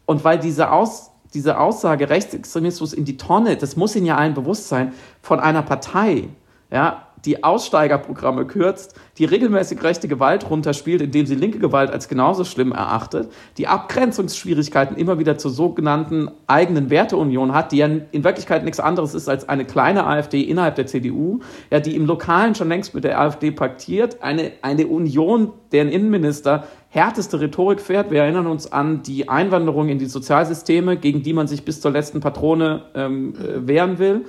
[0.07, 4.33] Und weil diese Aus diese Aussage Rechtsextremismus in die Tonne, das muss ihnen ja allen
[4.33, 6.29] bewusst sein, von einer Partei,
[6.71, 12.43] ja, die Aussteigerprogramme kürzt, die regelmäßig rechte Gewalt runterspielt, indem sie linke Gewalt als genauso
[12.43, 18.63] schlimm erachtet, die Abgrenzungsschwierigkeiten immer wieder zur sogenannten eigenen Werteunion hat, die ja in Wirklichkeit
[18.63, 21.39] nichts anderes ist als eine kleine AfD innerhalb der CDU,
[21.71, 26.65] ja, die im Lokalen schon längst mit der AfD paktiert, eine, eine Union, deren Innenminister
[26.89, 28.09] härteste Rhetorik fährt.
[28.09, 31.91] Wir erinnern uns an die Einwanderung in die Sozialsysteme, gegen die man sich bis zur
[31.91, 34.25] letzten Patrone ähm, äh, wehren will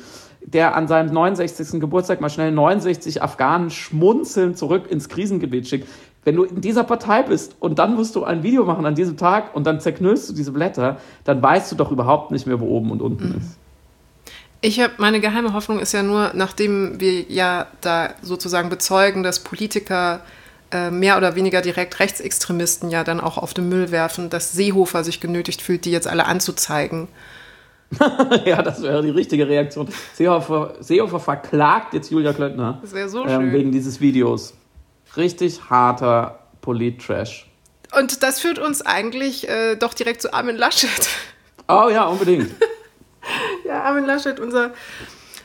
[0.47, 1.81] der an seinem 69.
[1.81, 5.89] Geburtstag mal schnell 69 Afghanen schmunzelnd zurück ins Krisengebiet schickt.
[6.25, 9.17] Wenn du in dieser Partei bist und dann musst du ein Video machen an diesem
[9.17, 12.67] Tag und dann zerknüllst du diese Blätter, dann weißt du doch überhaupt nicht mehr, wo
[12.67, 13.39] oben und unten mhm.
[13.39, 13.59] ist.
[14.61, 19.41] Ich habe meine geheime Hoffnung ist ja nur, nachdem wir ja da sozusagen bezeugen, dass
[19.41, 20.21] Politiker
[20.73, 25.05] äh, mehr oder weniger direkt Rechtsextremisten ja dann auch auf den Müll werfen, dass Seehofer
[25.05, 27.07] sich genötigt fühlt, die jetzt alle anzuzeigen.
[28.45, 29.89] ja, das wäre die richtige Reaktion.
[30.15, 32.79] Seehofer, Seehofer verklagt jetzt Julia Klöckner.
[32.83, 33.53] Das wäre so ähm, schön.
[33.53, 34.55] Wegen dieses Videos.
[35.17, 37.49] Richtig harter Polit-Trash.
[37.99, 41.09] Und das führt uns eigentlich äh, doch direkt zu Armin Laschet.
[41.69, 42.51] Oh ja, unbedingt.
[43.65, 44.73] ja, Armin Laschet, unser,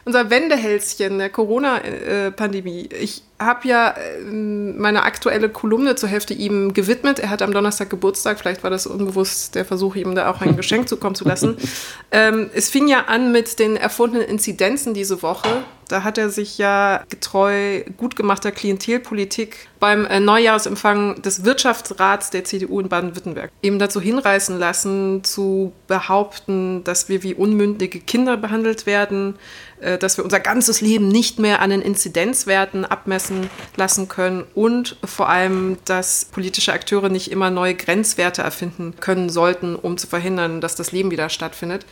[0.05, 2.89] unser Wendehälschen der Corona-Pandemie.
[2.99, 7.19] Ich habe ja ähm, meine aktuelle Kolumne zur Hälfte ihm gewidmet.
[7.19, 10.55] Er hat am Donnerstag Geburtstag, vielleicht war das unbewusst der Versuch, ihm da auch ein
[10.55, 11.57] Geschenk zukommen zu lassen.
[12.13, 15.63] Ähm, es fing ja an mit den erfundenen Inzidenzen diese Woche.
[15.91, 22.45] Da hat er sich ja getreu gut gemachter Klientelpolitik beim äh, Neujahrsempfang des Wirtschaftsrats der
[22.45, 28.85] CDU in Baden-Württemberg eben dazu hinreißen lassen, zu behaupten, dass wir wie unmündige Kinder behandelt
[28.85, 29.35] werden,
[29.81, 34.95] äh, dass wir unser ganzes Leben nicht mehr an den Inzidenzwerten abmessen lassen können und
[35.03, 40.61] vor allem, dass politische Akteure nicht immer neue Grenzwerte erfinden können sollten, um zu verhindern,
[40.61, 41.85] dass das Leben wieder stattfindet.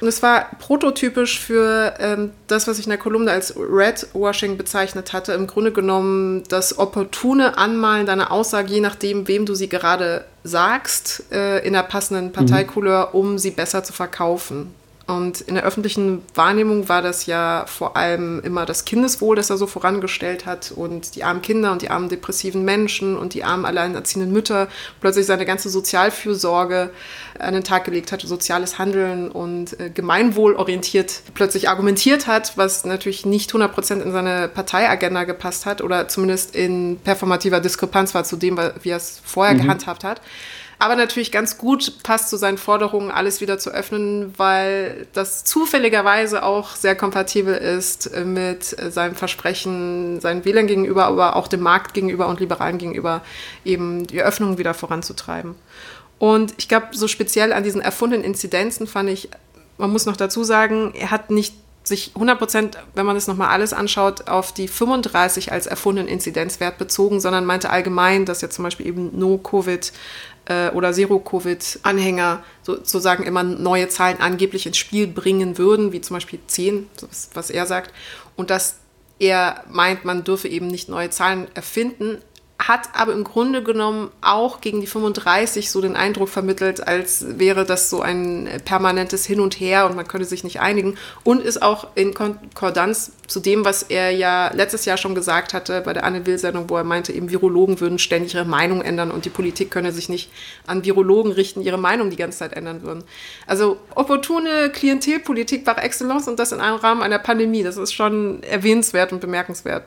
[0.00, 5.12] Und es war prototypisch für ähm, das, was ich in der Kolumne als Redwashing bezeichnet
[5.12, 5.32] hatte.
[5.32, 11.24] Im Grunde genommen das opportune Anmalen deiner Aussage, je nachdem, wem du sie gerade sagst,
[11.32, 14.74] äh, in der passenden Parteikouleur, um sie besser zu verkaufen.
[15.06, 19.56] Und in der öffentlichen Wahrnehmung war das ja vor allem immer das Kindeswohl, das er
[19.56, 23.66] so vorangestellt hat und die armen Kinder und die armen depressiven Menschen und die armen
[23.66, 24.66] alleinerziehenden Mütter
[25.00, 26.90] plötzlich seine ganze Sozialfürsorge
[27.38, 33.24] an den Tag gelegt hat, soziales Handeln und äh, gemeinwohlorientiert plötzlich argumentiert hat, was natürlich
[33.24, 38.58] nicht 100% in seine Parteiagenda gepasst hat oder zumindest in performativer Diskrepanz war zu dem,
[38.82, 39.62] wie er es vorher mhm.
[39.62, 40.20] gehandhabt hat.
[40.78, 46.42] Aber natürlich ganz gut passt zu seinen Forderungen, alles wieder zu öffnen, weil das zufälligerweise
[46.42, 52.28] auch sehr kompatibel ist mit seinem Versprechen, seinen Wählern gegenüber, aber auch dem Markt gegenüber
[52.28, 53.22] und Liberalen gegenüber,
[53.64, 55.54] eben die Öffnung wieder voranzutreiben.
[56.18, 59.30] Und ich glaube, so speziell an diesen erfundenen Inzidenzen fand ich,
[59.78, 63.48] man muss noch dazu sagen, er hat nicht sich 100 Prozent, wenn man das nochmal
[63.48, 68.64] alles anschaut, auf die 35 als erfundenen Inzidenzwert bezogen, sondern meinte allgemein, dass jetzt zum
[68.64, 69.92] Beispiel eben No-Covid
[70.46, 76.38] äh, oder Zero-Covid-Anhänger sozusagen immer neue Zahlen angeblich ins Spiel bringen würden, wie zum Beispiel
[76.46, 76.88] 10,
[77.34, 77.92] was er sagt,
[78.36, 78.78] und dass
[79.18, 82.18] er meint, man dürfe eben nicht neue Zahlen erfinden,
[82.58, 87.64] hat aber im Grunde genommen auch gegen die 35 so den Eindruck vermittelt, als wäre
[87.64, 91.62] das so ein permanentes Hin und Her und man könnte sich nicht einigen und ist
[91.62, 96.04] auch in Konkordanz zu dem, was er ja letztes Jahr schon gesagt hatte bei der
[96.04, 99.70] Anne Will-Sendung, wo er meinte, eben Virologen würden ständig ihre Meinung ändern und die Politik
[99.70, 100.30] könne sich nicht
[100.66, 103.04] an Virologen richten, ihre Meinung die ganze Zeit ändern würden.
[103.46, 108.42] Also opportune Klientelpolitik par excellence und das in einem Rahmen einer Pandemie, das ist schon
[108.44, 109.84] erwähnenswert und bemerkenswert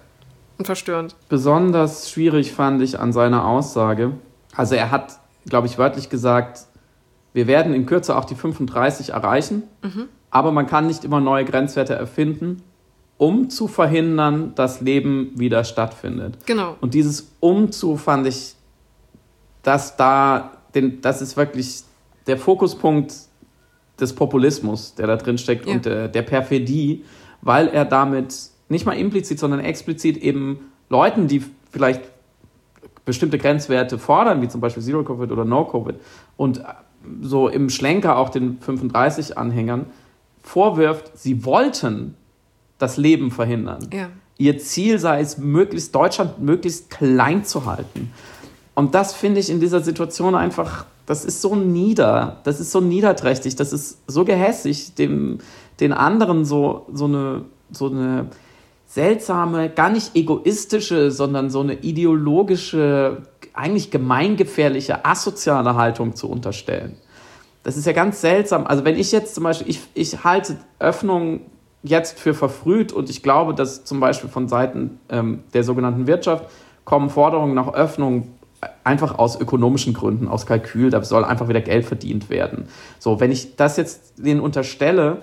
[0.60, 1.16] und verstörend.
[1.30, 4.12] Besonders schwierig fand ich an seiner Aussage,
[4.56, 6.66] also er hat, glaube ich, wörtlich gesagt,
[7.34, 10.10] wir werden in Kürze auch die 35 erreichen, mhm.
[10.30, 12.62] aber man kann nicht immer neue Grenzwerte erfinden,
[13.18, 16.38] um zu verhindern, dass Leben wieder stattfindet.
[16.46, 16.76] Genau.
[16.82, 18.56] Und dieses Umzu fand ich,
[19.64, 21.84] dass da, den, das ist wirklich
[22.28, 23.14] der Fokuspunkt
[24.00, 25.74] des Populismus, der da drin steckt ja.
[25.74, 27.06] und der, der Perfidie,
[27.42, 28.34] weil er damit
[28.70, 32.02] nicht mal implizit, sondern explizit eben Leuten, die vielleicht
[33.06, 35.96] bestimmte Grenzwerte fordern, wie zum Beispiel Zero-Covid oder No-Covid,
[36.38, 36.64] und
[37.22, 39.86] so im Schlenker auch den 35-Anhängern
[40.42, 42.16] vorwirft, sie wollten
[42.78, 43.90] das Leben verhindern.
[43.94, 44.10] Ja.
[44.38, 48.12] Ihr Ziel sei es, möglichst Deutschland möglichst klein zu halten.
[48.74, 52.80] Und das finde ich in dieser Situation einfach, das ist so nieder, das ist so
[52.80, 55.40] niederträchtig, das ist so gehässig, dem,
[55.82, 58.28] den anderen so, so eine, so eine
[58.90, 63.22] seltsame, gar nicht egoistische, sondern so eine ideologische,
[63.54, 66.98] eigentlich gemeingefährliche, asoziale Haltung zu unterstellen.
[67.62, 68.66] Das ist ja ganz seltsam.
[68.66, 71.42] Also wenn ich jetzt zum Beispiel, ich, ich halte Öffnung
[71.84, 76.46] jetzt für verfrüht und ich glaube, dass zum Beispiel von Seiten ähm, der sogenannten Wirtschaft
[76.84, 78.30] kommen Forderungen nach Öffnung
[78.84, 82.68] einfach aus ökonomischen Gründen, aus Kalkül, da soll einfach wieder Geld verdient werden.
[82.98, 85.22] So, wenn ich das jetzt denen unterstelle,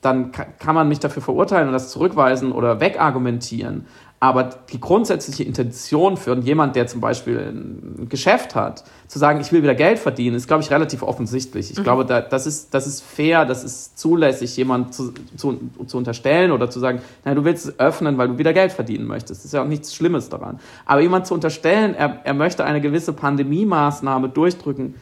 [0.00, 3.86] dann kann man mich dafür verurteilen und das zurückweisen oder wegargumentieren.
[4.20, 9.52] Aber die grundsätzliche Intention für jemand, der zum Beispiel ein Geschäft hat, zu sagen, ich
[9.52, 11.70] will wieder Geld verdienen, ist, glaube ich, relativ offensichtlich.
[11.70, 11.84] Ich mhm.
[11.84, 16.50] glaube, da, das, ist, das ist fair, das ist zulässig, jemand zu, zu, zu unterstellen
[16.50, 19.40] oder zu sagen, nein, du willst es öffnen, weil du wieder Geld verdienen möchtest.
[19.40, 20.58] Das ist ja auch nichts Schlimmes daran.
[20.84, 24.96] Aber jemand zu unterstellen, er, er möchte eine gewisse Pandemie-Maßnahme durchdrücken,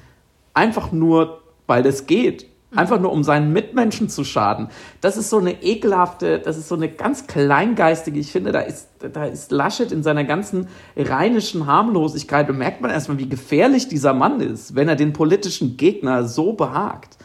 [0.52, 2.46] einfach nur, weil das geht,
[2.76, 4.68] Einfach nur um seinen Mitmenschen zu schaden.
[5.00, 8.88] Das ist so eine ekelhafte, das ist so eine ganz kleingeistige, ich finde, da ist,
[9.12, 14.14] da ist Laschet in seiner ganzen rheinischen Harmlosigkeit, und merkt man erstmal, wie gefährlich dieser
[14.14, 17.16] Mann ist, wenn er den politischen Gegner so behagt.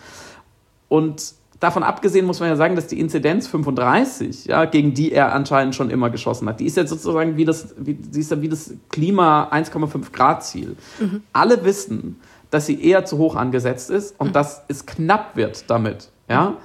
[0.87, 5.33] Und davon abgesehen muss man ja sagen, dass die Inzidenz 35, ja, gegen die er
[5.33, 8.41] anscheinend schon immer geschossen hat, die ist jetzt sozusagen wie das, wie, die ist ja
[8.41, 10.75] wie das Klima 1,5 Grad Ziel.
[10.99, 11.21] Mhm.
[11.31, 12.19] Alle wissen,
[12.51, 14.33] dass sie eher zu hoch angesetzt ist und mhm.
[14.33, 16.11] dass es knapp wird damit.
[16.29, 16.57] Ja?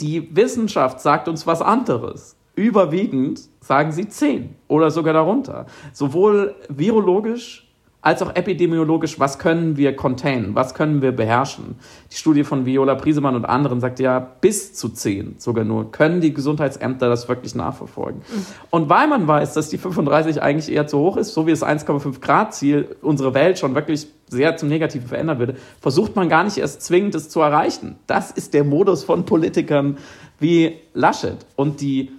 [0.00, 2.36] Die Wissenschaft sagt uns was anderes.
[2.56, 5.66] Überwiegend sagen sie 10 oder sogar darunter.
[5.92, 7.69] Sowohl virologisch
[8.02, 11.76] als auch epidemiologisch, was können wir containen, was können wir beherrschen.
[12.10, 16.20] Die Studie von Viola Priesemann und anderen sagt ja, bis zu 10 sogar nur, können
[16.20, 18.20] die Gesundheitsämter das wirklich nachverfolgen.
[18.20, 18.46] Mhm.
[18.70, 21.62] Und weil man weiß, dass die 35 eigentlich eher zu hoch ist, so wie das
[21.62, 26.44] 1,5 Grad Ziel unsere Welt schon wirklich sehr zum Negativen verändern würde, versucht man gar
[26.44, 27.96] nicht erst zwingend es zu erreichen.
[28.06, 29.98] Das ist der Modus von Politikern
[30.38, 31.36] wie Laschet.
[31.56, 32.12] Und die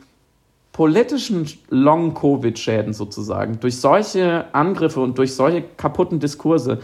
[0.71, 6.79] politischen Long-Covid-Schäden sozusagen, durch solche Angriffe und durch solche kaputten Diskurse,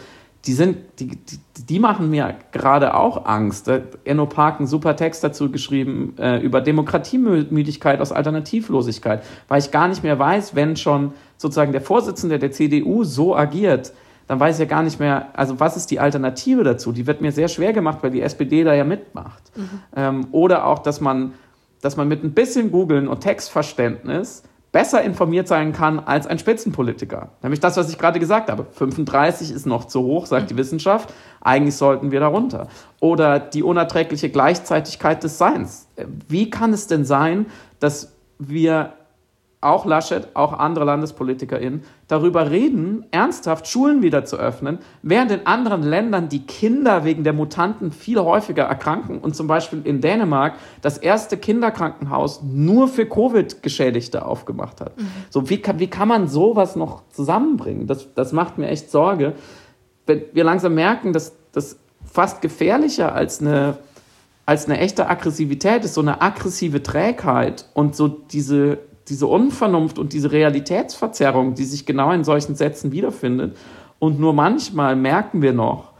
[0.45, 3.69] die sind, die, die, die machen mir gerade auch Angst.
[4.05, 9.87] Enno Park einen super Text dazu geschrieben äh, über Demokratiemüdigkeit aus Alternativlosigkeit, weil ich gar
[9.87, 13.93] nicht mehr weiß, wenn schon sozusagen der Vorsitzende der CDU so agiert,
[14.27, 16.91] dann weiß ich ja gar nicht mehr, also was ist die Alternative dazu?
[16.91, 19.43] Die wird mir sehr schwer gemacht, weil die SPD da ja mitmacht.
[19.55, 19.69] Mhm.
[19.95, 21.33] Ähm, oder auch, dass man
[21.87, 27.29] dass man mit ein bisschen Googeln und Textverständnis besser informiert sein kann als ein Spitzenpolitiker.
[27.41, 28.65] Nämlich das, was ich gerade gesagt habe.
[28.73, 31.13] 35 ist noch zu hoch, sagt die Wissenschaft.
[31.39, 32.67] Eigentlich sollten wir darunter.
[32.99, 35.87] Oder die unerträgliche Gleichzeitigkeit des Seins.
[36.27, 37.45] Wie kann es denn sein,
[37.79, 38.91] dass wir
[39.59, 45.81] auch Laschet, auch andere LandespolitikerInnen, darüber reden, ernsthaft Schulen wieder zu öffnen, während in anderen
[45.81, 50.99] Ländern die Kinder wegen der Mutanten viel häufiger erkranken und zum Beispiel in Dänemark das
[50.99, 54.95] erste Kinderkrankenhaus nur für Covid-Geschädigte aufgemacht hat.
[54.97, 55.07] Mhm.
[55.31, 57.87] So, wie kann, wie kann man sowas noch zusammenbringen?
[57.87, 59.33] Das, das macht mir echt Sorge.
[60.05, 63.79] Wenn wir langsam merken, dass das fast gefährlicher als eine
[64.47, 68.77] als eine echte Aggressivität ist so eine aggressive Trägheit und so diese
[69.09, 73.57] diese Unvernunft und diese Realitätsverzerrung, die sich genau in solchen Sätzen wiederfindet.
[73.99, 75.91] Und nur manchmal merken wir noch,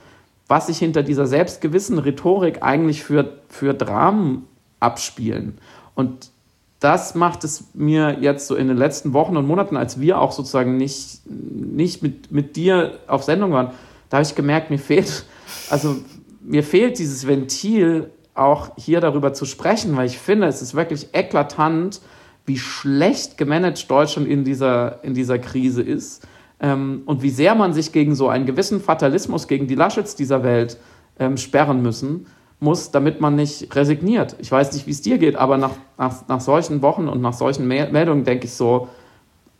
[0.48, 4.48] was sich hinter dieser selbstgewissen Rhetorik eigentlich für, für Dramen
[4.80, 5.58] abspielen.
[5.96, 6.32] Und
[6.80, 10.32] das macht es mir jetzt so in den letzten Wochen und Monaten, als wir auch
[10.32, 13.72] sozusagen nicht, nicht mit, mit dir auf Sendung waren,
[14.10, 15.26] da habe ich gemerkt, mir fehlt,
[15.70, 15.96] also
[16.42, 21.08] mir fehlt dieses Ventil, auch hier darüber zu sprechen, weil ich finde, es ist wirklich
[21.14, 22.00] eklatant,
[22.48, 26.26] wie schlecht gemanagt Deutschland in dieser, in dieser Krise ist
[26.60, 30.44] ähm, und wie sehr man sich gegen so einen gewissen Fatalismus, gegen die Laschets dieser
[30.44, 30.78] Welt
[31.20, 32.26] ähm, sperren müssen
[32.60, 34.36] muss, damit man nicht resigniert.
[34.40, 37.34] Ich weiß nicht, wie es dir geht, aber nach, nach, nach solchen Wochen und nach
[37.34, 38.88] solchen Meldungen denke ich so,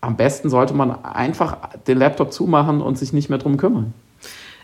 [0.02, 3.94] am besten sollte man einfach den Laptop zumachen und sich nicht mehr drum kümmern.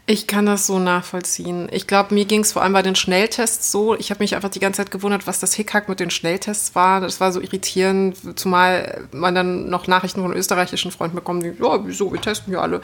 [0.05, 1.69] Ich kann das so nachvollziehen.
[1.71, 3.95] Ich glaube, mir ging es vor allem bei den Schnelltests so.
[3.95, 6.99] Ich habe mich einfach die ganze Zeit gewundert, was das Hickhack mit den Schnelltests war.
[6.99, 11.87] Das war so irritierend, zumal man dann noch Nachrichten von österreichischen Freunden bekommt, die, ja,
[11.87, 12.81] wieso, wir testen hier alle.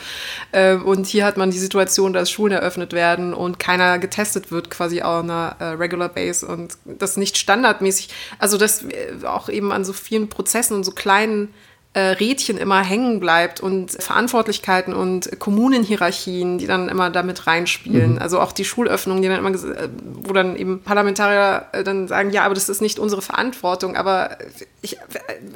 [0.54, 4.70] Äh, und hier hat man die Situation, dass Schulen eröffnet werden und keiner getestet wird,
[4.70, 8.08] quasi auf einer äh, Regular Base und das nicht standardmäßig.
[8.38, 11.54] Also, dass äh, auch eben an so vielen Prozessen und so kleinen
[12.00, 18.14] Rädchen immer hängen bleibt und Verantwortlichkeiten und Kommunenhierarchien, die dann immer damit reinspielen.
[18.14, 18.20] Mhm.
[18.20, 19.90] Also auch die Schulöffnung, die dann immer, äh,
[20.24, 23.96] wo dann eben Parlamentarier äh, dann sagen, ja, aber das ist nicht unsere Verantwortung.
[23.96, 24.38] Aber
[24.82, 24.98] ich,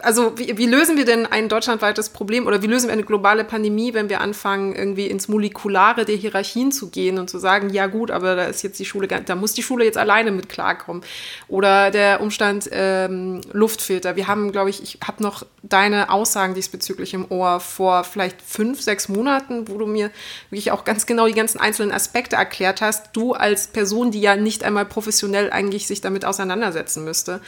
[0.01, 3.43] also wie, wie lösen wir denn ein deutschlandweites Problem oder wie lösen wir eine globale
[3.43, 7.87] Pandemie, wenn wir anfangen, irgendwie ins Molekulare der Hierarchien zu gehen und zu sagen, ja
[7.87, 11.03] gut, aber da ist jetzt die Schule, da muss die Schule jetzt alleine mit klarkommen.
[11.47, 14.15] Oder der Umstand ähm, Luftfilter.
[14.15, 18.41] Wir haben, glaube ich, ich habe noch deine Aus Aussagen diesbezüglich im Ohr vor vielleicht
[18.41, 20.09] fünf, sechs Monaten, wo du mir
[20.49, 23.11] wirklich auch ganz genau die ganzen einzelnen Aspekte erklärt hast.
[23.13, 27.39] Du als Person, die ja nicht einmal professionell eigentlich sich damit auseinandersetzen müsste.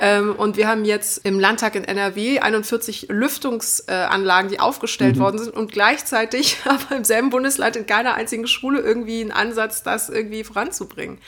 [0.00, 5.20] Ähm, und wir haben jetzt im Landtag in NRW 41 Lüftungsanlagen, die aufgestellt mhm.
[5.20, 9.84] worden sind und gleichzeitig aber im selben Bundesland in keiner einzigen Schule irgendwie einen Ansatz,
[9.84, 11.18] das irgendwie voranzubringen.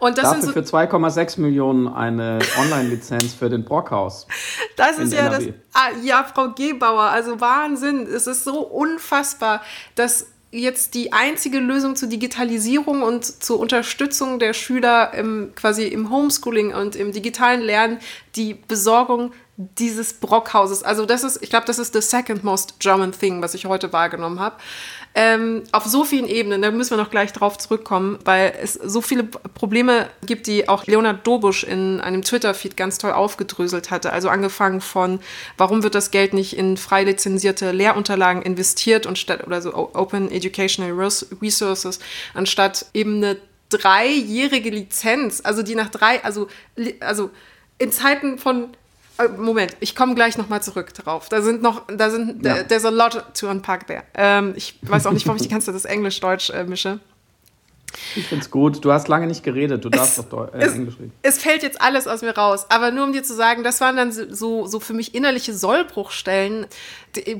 [0.00, 4.26] Und das Dafür so für 2,6 Millionen eine Online-Lizenz für den Brockhaus.
[4.76, 5.46] Das ist ja NRW.
[5.46, 5.54] das.
[5.74, 8.06] Ah, ja, Frau Gebauer, also Wahnsinn.
[8.06, 9.60] Es ist so unfassbar,
[9.94, 16.10] dass jetzt die einzige Lösung zur Digitalisierung und zur Unterstützung der Schüler im, quasi im
[16.10, 17.98] Homeschooling und im digitalen Lernen
[18.36, 20.82] die Besorgung dieses Brockhauses.
[20.82, 23.92] Also das ist, ich glaube, das ist the second most German thing, was ich heute
[23.92, 24.56] wahrgenommen habe.
[25.12, 29.00] Ähm, auf so vielen Ebenen, da müssen wir noch gleich drauf zurückkommen, weil es so
[29.00, 34.12] viele Probleme gibt, die auch Leonard Dobusch in einem Twitter-Feed ganz toll aufgedröselt hatte.
[34.12, 35.18] Also angefangen von,
[35.56, 40.30] warum wird das Geld nicht in frei lizenzierte Lehrunterlagen investiert und statt oder so Open
[40.30, 41.98] Educational Resources,
[42.34, 43.36] anstatt eben eine
[43.68, 46.46] dreijährige Lizenz, also die nach drei, also,
[47.00, 47.30] also
[47.78, 48.68] in Zeiten von
[49.28, 51.28] Moment, ich komme gleich nochmal zurück drauf.
[51.28, 52.62] Da sind noch, da sind, ja.
[52.62, 54.02] there's a lot to unpack there.
[54.14, 57.00] Ähm, ich weiß auch nicht, warum ich die ganze Zeit das Englisch-Deutsch äh, mische.
[58.16, 58.84] Ich finde es gut.
[58.84, 59.84] Du hast lange nicht geredet.
[59.84, 61.12] Du darfst es, doch äh, es, Englisch reden.
[61.22, 62.66] Es fällt jetzt alles aus mir raus.
[62.68, 66.66] Aber nur um dir zu sagen, das waren dann so, so für mich innerliche Sollbruchstellen,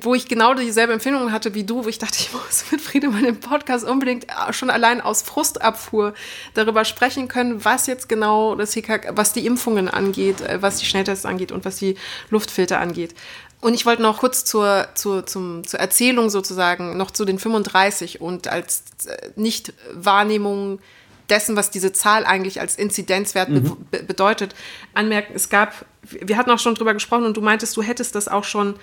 [0.01, 3.25] wo ich genau dieselbe Empfindung hatte wie du, wo ich dachte, ich muss mit Friedemann
[3.25, 6.15] im Podcast unbedingt äh, schon allein aus Frustabfuhr
[6.55, 10.87] darüber sprechen können, was jetzt genau das HIKAK, was die Impfungen angeht, äh, was die
[10.87, 11.97] Schnelltests angeht und was die
[12.31, 13.15] Luftfilter angeht.
[13.61, 18.21] Und ich wollte noch kurz zur, zur, zum, zur Erzählung sozusagen, noch zu den 35
[18.21, 20.81] und als äh, Nichtwahrnehmung
[21.29, 23.77] dessen, was diese Zahl eigentlich als Inzidenzwert mhm.
[23.91, 24.55] be bedeutet,
[24.95, 25.33] anmerken.
[25.35, 28.45] Es gab, wir hatten auch schon drüber gesprochen und du meintest, du hättest das auch
[28.45, 28.75] schon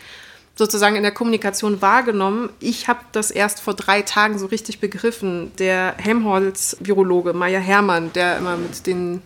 [0.55, 2.49] sozusagen in der Kommunikation wahrgenommen.
[2.59, 5.51] Ich habe das erst vor drei Tagen so richtig begriffen.
[5.59, 9.21] Der Helmholtz-Virologe Meier Hermann, der immer mit den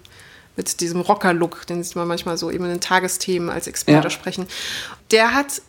[0.56, 4.10] mit diesem Rocker-Look, den sieht man manchmal so eben in den Tagesthemen als Experte ja.
[4.10, 4.48] sprechen.
[5.12, 5.62] Der hat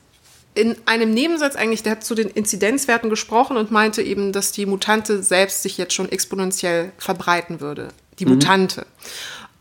[0.54, 4.66] in einem Nebensatz eigentlich, der hat zu den Inzidenzwerten gesprochen und meinte eben, dass die
[4.66, 7.88] Mutante selbst sich jetzt schon exponentiell verbreiten würde.
[8.18, 8.32] Die mhm.
[8.32, 8.86] Mutante.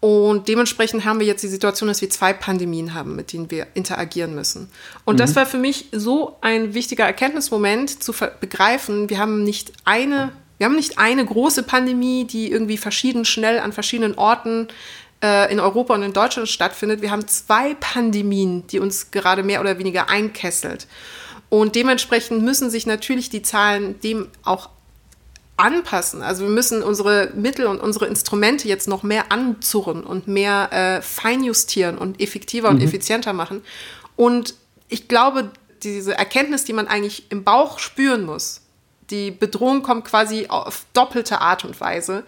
[0.01, 3.67] Und dementsprechend haben wir jetzt die Situation, dass wir zwei Pandemien haben, mit denen wir
[3.75, 4.69] interagieren müssen.
[5.05, 5.17] Und mhm.
[5.19, 10.65] das war für mich so ein wichtiger Erkenntnismoment zu begreifen, wir haben nicht eine, wir
[10.65, 14.67] haben nicht eine große Pandemie, die irgendwie verschieden schnell an verschiedenen Orten
[15.21, 17.01] in Europa und in Deutschland stattfindet.
[17.01, 20.87] Wir haben zwei Pandemien, die uns gerade mehr oder weniger einkesselt.
[21.49, 24.69] Und dementsprechend müssen sich natürlich die Zahlen dem auch
[25.57, 26.21] anpassen.
[26.23, 31.01] Also wir müssen unsere Mittel und unsere Instrumente jetzt noch mehr anzurren und mehr äh,
[31.01, 32.77] feinjustieren und effektiver mhm.
[32.77, 33.61] und effizienter machen.
[34.15, 34.55] Und
[34.89, 35.51] ich glaube,
[35.83, 38.61] diese Erkenntnis, die man eigentlich im Bauch spüren muss,
[39.09, 42.23] die Bedrohung kommt quasi auf doppelte Art und Weise,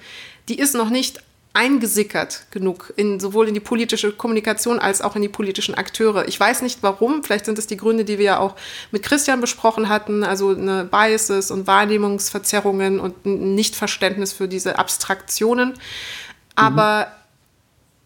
[0.49, 1.23] die ist noch nicht
[1.53, 6.27] eingesickert genug, in, sowohl in die politische Kommunikation als auch in die politischen Akteure.
[6.27, 8.55] Ich weiß nicht warum, vielleicht sind es die Gründe, die wir ja auch
[8.91, 15.75] mit Christian besprochen hatten, also eine Biases und Wahrnehmungsverzerrungen und ein Nichtverständnis für diese Abstraktionen.
[16.55, 17.11] Aber mhm.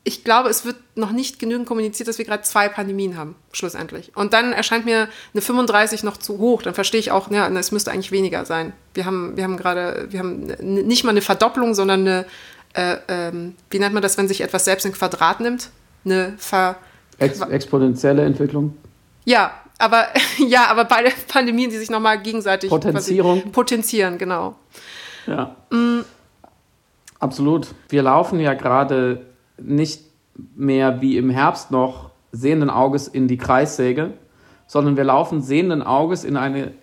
[0.04, 4.12] ich glaube, es wird noch nicht genügend kommuniziert, dass wir gerade zwei Pandemien haben, schlussendlich.
[4.14, 6.64] Und dann erscheint mir eine 35 noch zu hoch.
[6.64, 8.74] Dann verstehe ich auch, ja, es müsste eigentlich weniger sein.
[8.94, 12.26] Wir haben, wir haben gerade, wir haben nicht mal eine Verdopplung, sondern eine
[12.74, 15.70] äh, ähm, wie nennt man das, wenn sich etwas selbst in Quadrat nimmt?
[16.06, 16.78] Eine Ver
[17.20, 18.78] Ex exponentielle Entwicklung?
[19.26, 20.08] Ja, aber
[20.38, 23.52] ja, aber beide Pandemien, die sich nochmal gegenseitig Potenzierung.
[23.52, 24.56] potenzieren, genau.
[25.26, 25.56] Ja.
[25.70, 26.02] Mm.
[27.20, 27.68] Absolut.
[27.90, 29.26] Wir laufen ja gerade
[29.58, 30.02] nicht
[30.56, 34.14] mehr wie im Herbst noch sehenden Auges in die Kreissäge,
[34.68, 36.74] sondern wir laufen sehenden Auges in eine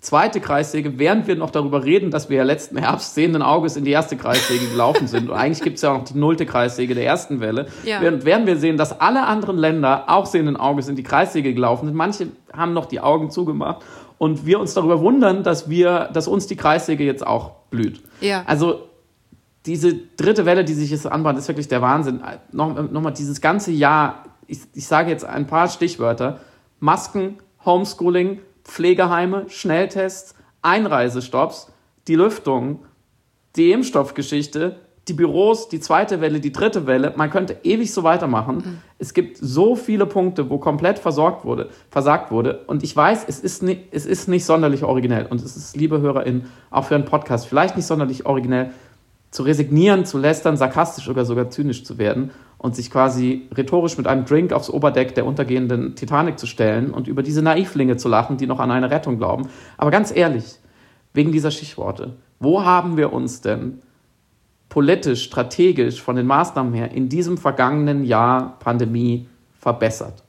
[0.00, 3.84] zweite Kreissäge, während wir noch darüber reden, dass wir ja letzten Herbst sehenden Auges in
[3.84, 5.28] die erste Kreissäge gelaufen sind.
[5.28, 7.66] Und eigentlich gibt es ja auch noch die nullte Kreissäge der ersten Welle.
[7.84, 8.00] Ja.
[8.00, 11.86] Während werden wir sehen, dass alle anderen Länder auch sehenden Auges in die Kreissäge gelaufen
[11.86, 11.96] sind.
[11.96, 13.82] Manche haben noch die Augen zugemacht.
[14.18, 18.02] Und wir uns darüber wundern, dass wir, dass uns die Kreissäge jetzt auch blüht.
[18.20, 18.42] Ja.
[18.46, 18.88] Also
[19.66, 22.22] diese dritte Welle, die sich jetzt anbahnt, ist wirklich der Wahnsinn.
[22.52, 26.40] Noch, noch mal dieses ganze Jahr, ich, ich sage jetzt ein paar Stichwörter.
[26.80, 31.72] Masken, Homeschooling, Pflegeheime, Schnelltests, Einreisestopps,
[32.06, 32.84] die Lüftung,
[33.56, 34.76] die Impfstoffgeschichte,
[35.08, 37.14] die Büros, die zweite Welle, die dritte Welle.
[37.16, 38.56] Man könnte ewig so weitermachen.
[38.56, 38.78] Mhm.
[38.98, 42.64] Es gibt so viele Punkte, wo komplett versorgt wurde, versagt wurde.
[42.66, 45.26] Und ich weiß, es ist, nicht, es ist nicht sonderlich originell.
[45.26, 48.72] Und es ist, liebe HörerInnen, auch für einen Podcast, vielleicht nicht sonderlich originell,
[49.30, 54.06] zu resignieren, zu lästern, sarkastisch oder sogar zynisch zu werden und sich quasi rhetorisch mit
[54.06, 58.36] einem Drink aufs Oberdeck der untergehenden Titanic zu stellen und über diese Naivlinge zu lachen,
[58.36, 59.48] die noch an eine Rettung glauben.
[59.76, 60.58] Aber ganz ehrlich,
[61.14, 63.80] wegen dieser Stichworte, wo haben wir uns denn
[64.68, 69.28] politisch, strategisch von den Maßnahmen her in diesem vergangenen Jahr Pandemie
[69.58, 70.24] verbessert?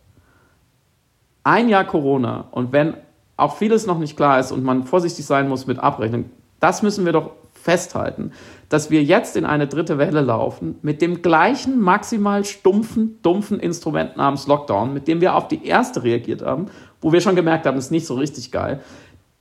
[1.44, 2.94] Ein Jahr Corona und wenn
[3.38, 6.26] auch vieles noch nicht klar ist und man vorsichtig sein muss mit Abrechnung,
[6.60, 8.32] das müssen wir doch festhalten,
[8.70, 14.18] dass wir jetzt in eine dritte Welle laufen mit dem gleichen maximal stumpfen, dumpfen Instrument
[14.18, 16.68] namens Lockdown, mit dem wir auf die erste reagiert haben,
[17.01, 18.82] wo wir schon gemerkt haben, ist nicht so richtig geil.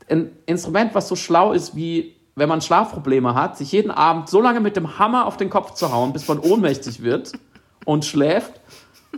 [0.08, 4.40] Ein Instrument, was so schlau ist wie wenn man Schlafprobleme hat, sich jeden Abend so
[4.40, 7.32] lange mit dem Hammer auf den Kopf zu hauen, bis man ohnmächtig wird
[7.84, 8.60] und schläft.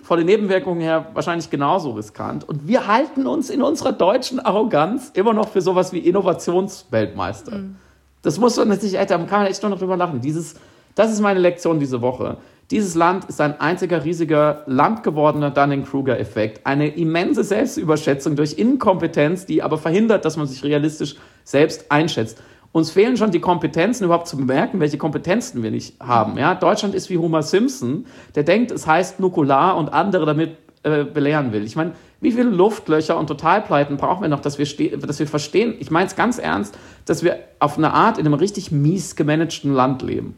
[0.03, 2.49] Von den Nebenwirkungen her wahrscheinlich genauso riskant.
[2.49, 7.57] Und wir halten uns in unserer deutschen Arroganz immer noch für sowas wie Innovationsweltmeister.
[7.57, 7.77] Mhm.
[8.23, 10.21] Das muss man natürlich, da kann man echt nur noch drüber lachen.
[10.21, 10.55] Dieses,
[10.95, 12.37] das ist meine Lektion diese Woche.
[12.71, 16.65] Dieses Land ist ein einziger riesiger landgewordener Dunning-Kruger-Effekt.
[16.65, 22.41] Eine immense Selbstüberschätzung durch Inkompetenz, die aber verhindert, dass man sich realistisch selbst einschätzt.
[22.73, 26.39] Uns fehlen schon die Kompetenzen, überhaupt zu bemerken, welche Kompetenzen wir nicht haben.
[26.39, 26.55] Ja?
[26.55, 28.07] Deutschland ist wie Homer Simpson,
[28.37, 31.65] der denkt, es heißt Nukular und andere damit äh, belehren will.
[31.65, 35.75] Ich meine, wie viele Luftlöcher und Totalpleiten brauchen wir noch, dass wir, dass wir verstehen,
[35.79, 39.73] ich meine es ganz ernst, dass wir auf eine Art in einem richtig mies gemanagten
[39.73, 40.37] Land leben.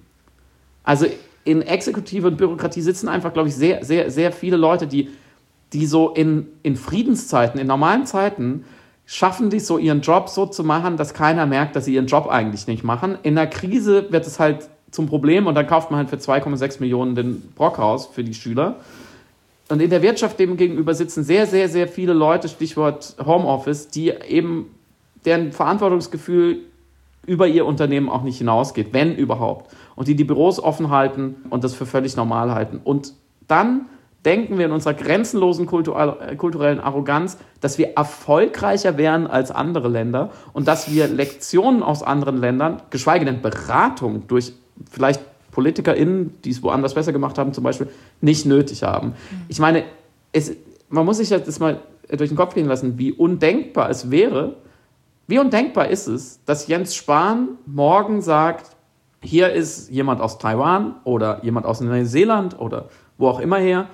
[0.85, 1.07] Also
[1.45, 5.11] in Exekutive und Bürokratie sitzen einfach, glaube ich, sehr, sehr, sehr viele Leute, die,
[5.73, 8.65] die so in, in Friedenszeiten, in normalen Zeiten,
[9.07, 12.29] schaffen die so ihren Job so zu machen, dass keiner merkt, dass sie ihren Job
[12.29, 13.19] eigentlich nicht machen.
[13.23, 16.81] In der Krise wird es halt zum Problem und dann kauft man halt für 2,6
[16.81, 18.77] Millionen den Brockhaus für die Schüler.
[19.73, 24.11] Und in der Wirtschaft dem gegenüber sitzen sehr, sehr, sehr viele Leute, Stichwort Homeoffice, die
[24.11, 24.67] eben
[25.25, 26.59] deren Verantwortungsgefühl
[27.25, 29.75] über ihr Unternehmen auch nicht hinausgeht, wenn überhaupt.
[29.97, 32.83] Und die die Büros offen halten und das für völlig normal halten.
[32.85, 33.15] Und
[33.49, 33.87] dann
[34.27, 40.69] denken wir in unserer grenzenlosen kulturellen Arroganz, dass wir erfolgreicher wären als andere Länder und
[40.69, 44.53] dass wir Lektionen aus anderen Ländern, geschweige denn Beratung durch
[44.91, 45.23] vielleicht
[45.53, 47.89] PolitikerInnen, die es woanders besser gemacht haben, zum Beispiel,
[48.21, 49.15] nicht nötig haben.
[49.49, 49.85] Ich meine,
[50.33, 50.53] es,
[50.89, 54.57] man muss sich das mal durch den Kopf gehen lassen, wie undenkbar es wäre,
[55.29, 58.77] wie undenkbar ist es, dass Jens Spahn morgen sagt,
[59.23, 62.89] hier ist jemand aus Taiwan oder jemand aus Neuseeland oder
[63.19, 63.89] wo auch immer her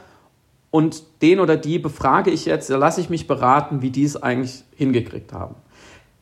[0.70, 4.20] und den oder die befrage ich jetzt, da lasse ich mich beraten, wie die es
[4.20, 5.54] eigentlich hingekriegt haben.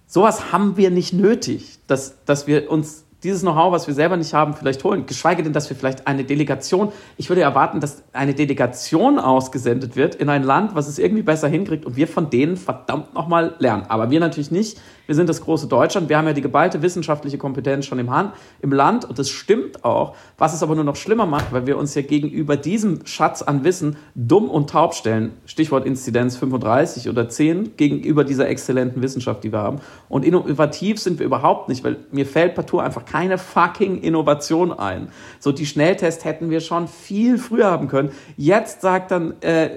[0.06, 4.32] Sowas haben wir nicht nötig, dass, dass wir uns dieses Know-how, was wir selber nicht
[4.32, 5.06] haben, vielleicht holen.
[5.06, 10.14] Geschweige denn, dass wir vielleicht eine Delegation, ich würde erwarten, dass eine Delegation ausgesendet wird
[10.14, 13.84] in ein Land, was es irgendwie besser hinkriegt und wir von denen verdammt nochmal lernen.
[13.88, 14.78] Aber wir natürlich nicht.
[15.06, 16.08] Wir sind das große Deutschland.
[16.08, 19.84] Wir haben ja die geballte wissenschaftliche Kompetenz schon im, Hand, im Land und das stimmt
[19.84, 20.14] auch.
[20.36, 23.64] Was es aber nur noch schlimmer macht, weil wir uns ja gegenüber diesem Schatz an
[23.64, 25.32] Wissen dumm und taub stellen.
[25.46, 29.80] Stichwort Inzidenz 35 oder 10 gegenüber dieser exzellenten Wissenschaft, die wir haben.
[30.08, 35.08] Und innovativ sind wir überhaupt nicht, weil mir fällt partout einfach keine fucking Innovation ein.
[35.38, 38.10] So die Schnelltests hätten wir schon viel früher haben können.
[38.36, 39.70] Jetzt sagt dann äh,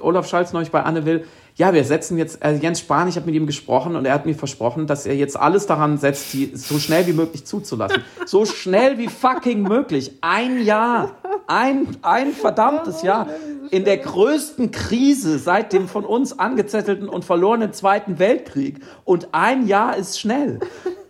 [0.00, 1.24] Olaf Scholz neulich bei Anne Will,
[1.56, 4.26] ja, wir setzen jetzt, äh, Jens Spahn, ich habe mit ihm gesprochen und er hat
[4.26, 8.02] mir versprochen, dass er jetzt alles daran setzt, die so schnell wie möglich zuzulassen.
[8.26, 10.12] So schnell wie fucking möglich.
[10.20, 11.16] Ein Jahr.
[11.46, 13.26] Ein, ein verdammtes Jahr.
[13.70, 18.80] In der größten Krise seit dem von uns angezettelten und verlorenen Zweiten Weltkrieg.
[19.04, 20.60] Und ein Jahr ist schnell.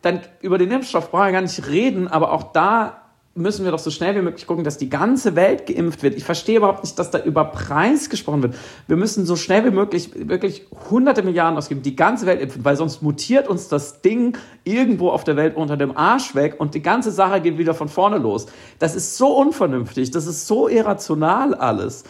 [0.02, 2.99] Dann über den Impfstoff brauchen wir gar nicht reden, aber auch da
[3.40, 6.14] müssen wir doch so schnell wie möglich gucken, dass die ganze Welt geimpft wird.
[6.14, 8.54] Ich verstehe überhaupt nicht, dass da über Preis gesprochen wird.
[8.86, 12.76] Wir müssen so schnell wie möglich wirklich hunderte Milliarden ausgeben, die ganze Welt impfen, weil
[12.76, 16.82] sonst mutiert uns das Ding irgendwo auf der Welt unter dem Arsch weg und die
[16.82, 18.46] ganze Sache geht wieder von vorne los.
[18.78, 22.04] Das ist so unvernünftig, das ist so irrational alles.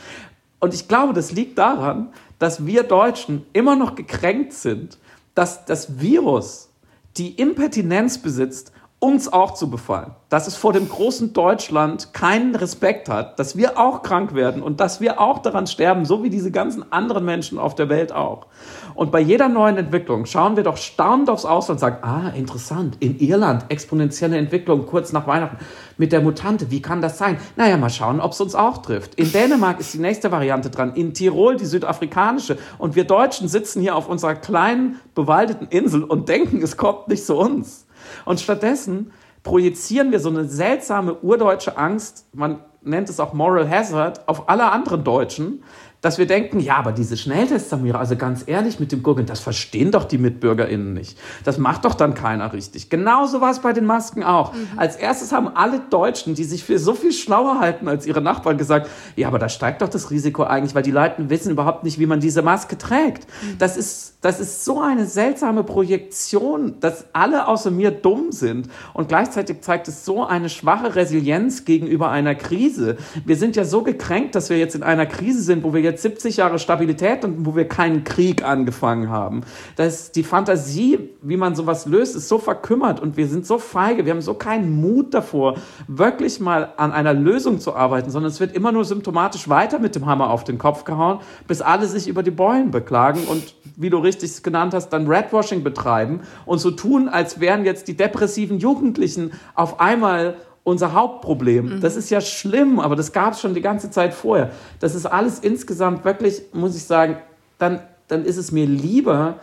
[0.59, 4.99] Und ich glaube, das liegt daran, dass wir Deutschen immer noch gekränkt sind,
[5.35, 6.71] dass das Virus
[7.17, 10.11] die Impertinenz besitzt, uns auch zu befallen.
[10.29, 14.79] Dass es vor dem großen Deutschland keinen Respekt hat, dass wir auch krank werden und
[14.79, 18.47] dass wir auch daran sterben, so wie diese ganzen anderen Menschen auf der Welt auch.
[18.95, 22.99] Und bei jeder neuen Entwicklung schauen wir doch staunend aufs Ausland und sagen, ah, interessant,
[23.01, 25.57] in Irland exponentielle Entwicklung kurz nach Weihnachten
[25.97, 27.39] mit der Mutante, wie kann das sein?
[27.57, 29.15] Naja, mal schauen, ob es uns auch trifft.
[29.15, 33.81] In Dänemark ist die nächste Variante dran, in Tirol die südafrikanische und wir Deutschen sitzen
[33.81, 37.87] hier auf unserer kleinen, bewaldeten Insel und denken, es kommt nicht zu uns.
[38.25, 44.27] Und stattdessen projizieren wir so eine seltsame urdeutsche Angst, man nennt es auch Moral Hazard,
[44.29, 45.63] auf alle anderen Deutschen,
[46.01, 49.41] dass wir denken, ja, aber diese Schnelltests, Samira, also ganz ehrlich mit dem Gurgeln, das
[49.41, 51.19] verstehen doch die MitbürgerInnen nicht.
[51.45, 52.89] Das macht doch dann keiner richtig.
[52.89, 54.55] Genauso war es bei den Masken auch.
[54.55, 54.69] Mhm.
[54.77, 58.57] Als erstes haben alle Deutschen, die sich für so viel schlauer halten als ihre Nachbarn,
[58.57, 61.99] gesagt, ja, aber da steigt doch das Risiko eigentlich, weil die Leute wissen überhaupt nicht,
[61.99, 63.27] wie man diese Maske trägt.
[63.27, 63.59] Mhm.
[63.59, 68.69] Das ist, das ist so eine seltsame Projektion, dass alle außer mir dumm sind.
[68.95, 72.97] Und gleichzeitig zeigt es so eine schwache Resilienz gegenüber einer Krise.
[73.27, 75.90] Wir sind ja so gekränkt, dass wir jetzt in einer Krise sind, wo wir jetzt
[75.99, 79.43] 70 Jahre Stabilität und wo wir keinen Krieg angefangen haben.
[79.77, 84.05] Das die Fantasie, wie man sowas löst, ist so verkümmert und wir sind so feige,
[84.05, 85.57] wir haben so keinen Mut davor,
[85.89, 89.95] wirklich mal an einer Lösung zu arbeiten, sondern es wird immer nur symptomatisch weiter mit
[89.95, 93.91] dem Hammer auf den Kopf gehauen, bis alle sich über die Beulen beklagen und, wie
[93.91, 98.59] du richtig genannt hast, dann Redwashing betreiben und so tun, als wären jetzt die depressiven
[98.59, 101.77] Jugendlichen auf einmal unser Hauptproblem.
[101.77, 101.81] Mhm.
[101.81, 104.51] Das ist ja schlimm, aber das gab es schon die ganze Zeit vorher.
[104.79, 107.17] Das ist alles insgesamt wirklich, muss ich sagen,
[107.59, 109.41] dann, dann ist es mir lieber,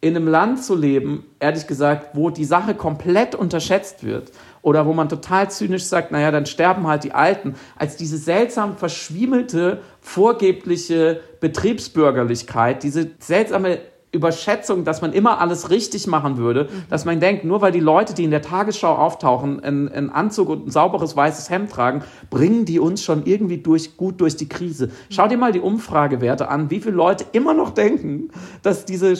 [0.00, 4.30] in einem Land zu leben, ehrlich gesagt, wo die Sache komplett unterschätzt wird
[4.62, 8.76] oder wo man total zynisch sagt, naja, dann sterben halt die Alten, als diese seltsam
[8.76, 13.78] verschwiemelte, vorgebliche Betriebsbürgerlichkeit, diese seltsame
[14.16, 18.14] Überschätzung, dass man immer alles richtig machen würde, dass man denkt, nur weil die Leute,
[18.14, 22.80] die in der Tagesschau auftauchen, einen Anzug und ein sauberes weißes Hemd tragen, bringen die
[22.80, 24.90] uns schon irgendwie durch, gut durch die Krise.
[25.10, 28.30] Schau dir mal die Umfragewerte an, wie viele Leute immer noch denken,
[28.62, 29.14] dass diese,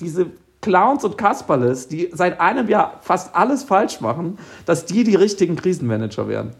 [0.00, 0.26] diese
[0.62, 5.56] Clowns und Kasperles, die seit einem Jahr fast alles falsch machen, dass die die richtigen
[5.56, 6.54] Krisenmanager wären.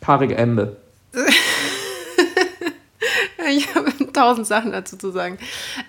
[0.00, 0.76] Karige Ende.
[3.48, 5.38] ich habe tausend Sachen dazu zu sagen.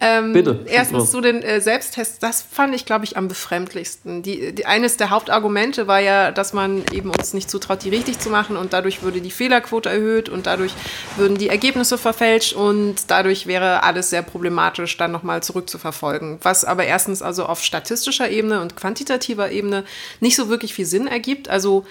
[0.02, 0.66] Ähm, Bitte.
[0.66, 4.24] Erstens zu den äh, Selbsttests, das fand ich, glaube ich, am befremdlichsten.
[4.24, 8.20] Die, die, eines der Hauptargumente war ja, dass man eben uns nicht zutraut, die richtig
[8.20, 10.74] zu machen und dadurch würde die Fehlerquote erhöht und dadurch
[11.16, 16.40] würden die Ergebnisse verfälscht und dadurch wäre alles sehr problematisch, dann nochmal zurückzuverfolgen.
[16.42, 19.84] Was aber erstens also auf statistischer Ebene und quantitativer Ebene
[20.20, 21.50] nicht so wirklich viel Sinn ergibt.
[21.50, 21.86] Also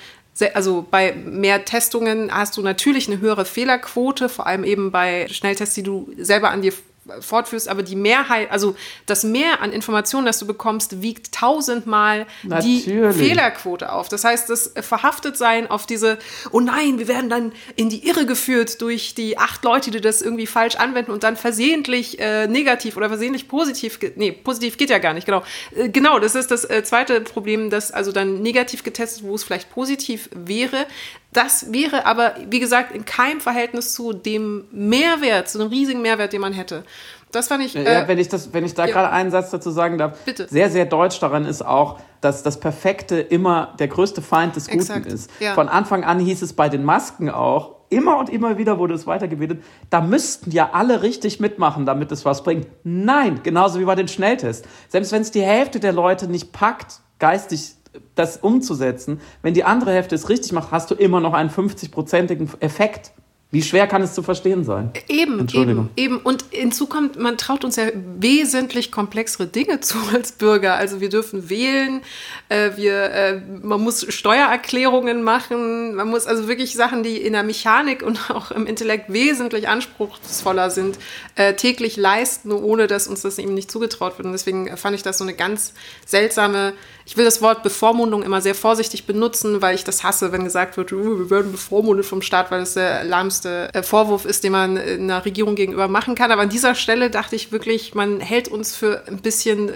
[0.54, 5.74] also bei mehr Testungen hast du natürlich eine höhere Fehlerquote, vor allem eben bei Schnelltests,
[5.74, 6.72] die du selber an dir
[7.20, 8.74] fortführst, aber die Mehrheit, also
[9.06, 12.84] das Mehr an Informationen, das du bekommst, wiegt tausendmal Natürlich.
[12.84, 14.08] die Fehlerquote auf.
[14.08, 16.18] Das heißt, das verhaftet sein auf diese,
[16.50, 20.22] oh nein, wir werden dann in die Irre geführt durch die acht Leute, die das
[20.22, 24.98] irgendwie falsch anwenden und dann versehentlich äh, negativ oder versehentlich positiv, nee, positiv geht ja
[24.98, 25.42] gar nicht, genau.
[25.76, 29.44] Äh, genau, das ist das äh, zweite Problem, dass also dann negativ getestet, wo es
[29.44, 30.86] vielleicht positiv wäre,
[31.34, 36.32] das wäre aber, wie gesagt, in keinem Verhältnis zu dem Mehrwert, zu dem riesigen Mehrwert,
[36.32, 36.84] den man hätte.
[37.32, 37.74] Das fand ich.
[37.74, 38.92] Ja, Äh, wenn ich, das, wenn ich da ja.
[38.92, 40.18] gerade einen Satz dazu sagen darf.
[40.24, 40.46] Bitte.
[40.48, 44.80] Sehr, sehr deutsch daran ist auch, dass das Perfekte immer der größte Feind des Guten
[44.80, 45.30] Exakt, ist.
[45.40, 45.54] ja.
[45.54, 49.06] Von Anfang an hieß es bei den Masken auch, immer und immer wieder wurde es
[49.06, 52.66] weitergebildet, da müssten ja alle richtig mitmachen, damit es was bringt.
[52.82, 54.66] Nein, genauso wie bei den Schnelltests.
[54.88, 57.74] Selbst wenn es die Hälfte der Leute nicht packt, geistig
[58.14, 62.48] das umzusetzen, wenn die andere Hälfte es richtig macht, hast du immer noch einen 50-prozentigen
[62.60, 63.12] Effekt.
[63.54, 64.90] Wie schwer kann es zu verstehen sein?
[65.08, 65.88] Eben, Entschuldigung.
[65.94, 66.22] eben, eben.
[66.24, 67.84] Und hinzu kommt, man traut uns ja
[68.18, 70.74] wesentlich komplexere Dinge zu als Bürger.
[70.74, 72.00] Also wir dürfen wählen,
[72.48, 77.44] äh, wir, äh, man muss Steuererklärungen machen, man muss also wirklich Sachen, die in der
[77.44, 80.98] Mechanik und auch im Intellekt wesentlich anspruchsvoller sind,
[81.36, 84.26] äh, täglich leisten, ohne dass uns das eben nicht zugetraut wird.
[84.26, 85.74] Und deswegen fand ich das so eine ganz
[86.04, 86.72] seltsame,
[87.06, 90.76] ich will das Wort Bevormundung immer sehr vorsichtig benutzen, weil ich das hasse, wenn gesagt
[90.76, 94.52] wird, "Uh, wir werden bevormundet vom Staat, weil das der lahmste äh, Vorwurf ist, den
[94.52, 96.30] man äh, einer Regierung gegenüber machen kann.
[96.30, 99.72] Aber an dieser Stelle dachte ich wirklich, man hält uns für ein bisschen äh,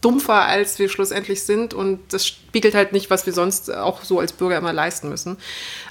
[0.00, 1.74] dumpfer, als wir schlussendlich sind.
[1.74, 5.36] Und das spiegelt halt nicht, was wir sonst auch so als Bürger immer leisten müssen.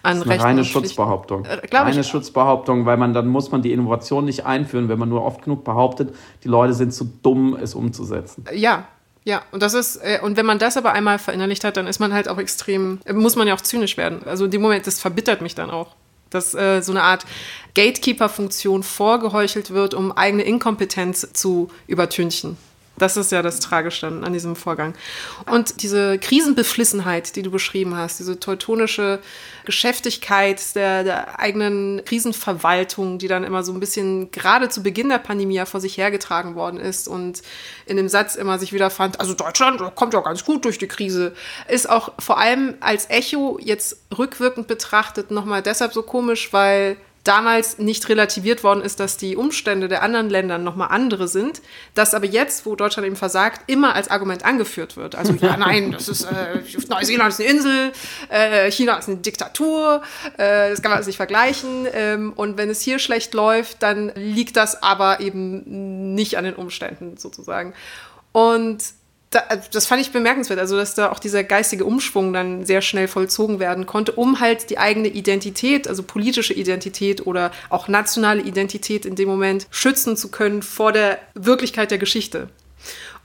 [0.03, 0.65] An Das ist eine reine.
[0.65, 1.45] Schutzbehauptung.
[1.45, 2.03] Äh, auch.
[2.03, 5.63] Schutzbehauptung, weil man dann muss man die Innovation nicht einführen, wenn man nur oft genug
[5.63, 8.45] behauptet, die Leute sind zu dumm, es umzusetzen.
[8.53, 8.87] Ja,
[9.29, 11.99] ja, und das ist, äh, und wenn man das aber einmal verinnerlicht hat, dann ist
[11.99, 14.23] man halt auch extrem, muss man ja auch zynisch werden.
[14.25, 15.95] Also in dem Moment, das verbittert mich dann auch.
[16.29, 17.25] Dass äh, so eine Art
[17.75, 22.57] Gatekeeper-Funktion vorgeheuchelt wird, um eigene Inkompetenz zu übertünchen.
[22.99, 24.93] Das ist ja das Tragische an diesem Vorgang.
[25.49, 29.19] Und diese Krisenbeflissenheit, die du beschrieben hast, diese teutonische
[29.65, 35.17] Geschäftigkeit der, der eigenen Krisenverwaltung, die dann immer so ein bisschen gerade zu Beginn der
[35.17, 37.41] Pandemie ja vor sich hergetragen worden ist und
[37.85, 40.87] in dem Satz immer sich wieder fand, also Deutschland kommt ja ganz gut durch die
[40.87, 41.33] Krise,
[41.67, 47.77] ist auch vor allem als Echo jetzt rückwirkend betrachtet nochmal deshalb so komisch, weil damals
[47.79, 51.61] nicht relativiert worden ist, dass die Umstände der anderen Länder nochmal andere sind,
[51.93, 55.15] das aber jetzt, wo Deutschland eben versagt, immer als Argument angeführt wird.
[55.15, 56.59] Also ja, nein, das ist äh,
[56.89, 57.91] Neuseeland ist eine Insel,
[58.29, 60.01] äh, China ist eine Diktatur,
[60.37, 61.87] äh, das kann man alles nicht vergleichen.
[61.93, 66.55] Ähm, und wenn es hier schlecht läuft, dann liegt das aber eben nicht an den
[66.55, 67.73] Umständen sozusagen.
[68.31, 68.83] Und
[69.29, 73.07] da, das fand ich bemerkenswert, also dass da auch dieser geistige Umschwung dann sehr schnell
[73.07, 79.05] vollzogen werden konnte, um halt die eigene Identität, also politische Identität oder auch nationale Identität
[79.05, 82.49] in dem Moment schützen zu können vor der Wirklichkeit der Geschichte.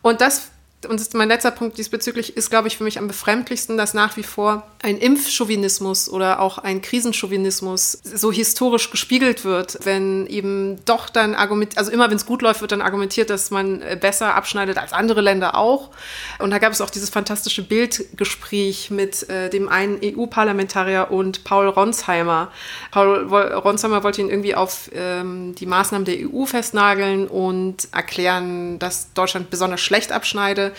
[0.02, 0.50] Und das
[0.86, 3.94] und das ist mein letzter Punkt diesbezüglich ist, glaube ich, für mich am befremdlichsten, dass
[3.94, 10.84] nach wie vor ein Impfchauvinismus oder auch ein Krisenchauvinismus so historisch gespiegelt wird, wenn eben
[10.84, 13.96] doch dann argumentiert, also immer wenn es gut läuft, wird dann argumentiert, dass man äh,
[13.98, 15.90] besser abschneidet als andere Länder auch.
[16.38, 21.68] Und da gab es auch dieses fantastische Bildgespräch mit äh, dem einen EU-Parlamentarier und Paul
[21.68, 22.50] Ronsheimer.
[22.90, 29.12] Paul Ronsheimer wollte ihn irgendwie auf ähm, die Maßnahmen der EU festnageln und erklären, dass
[29.14, 30.72] Deutschland besonders schlecht abschneide.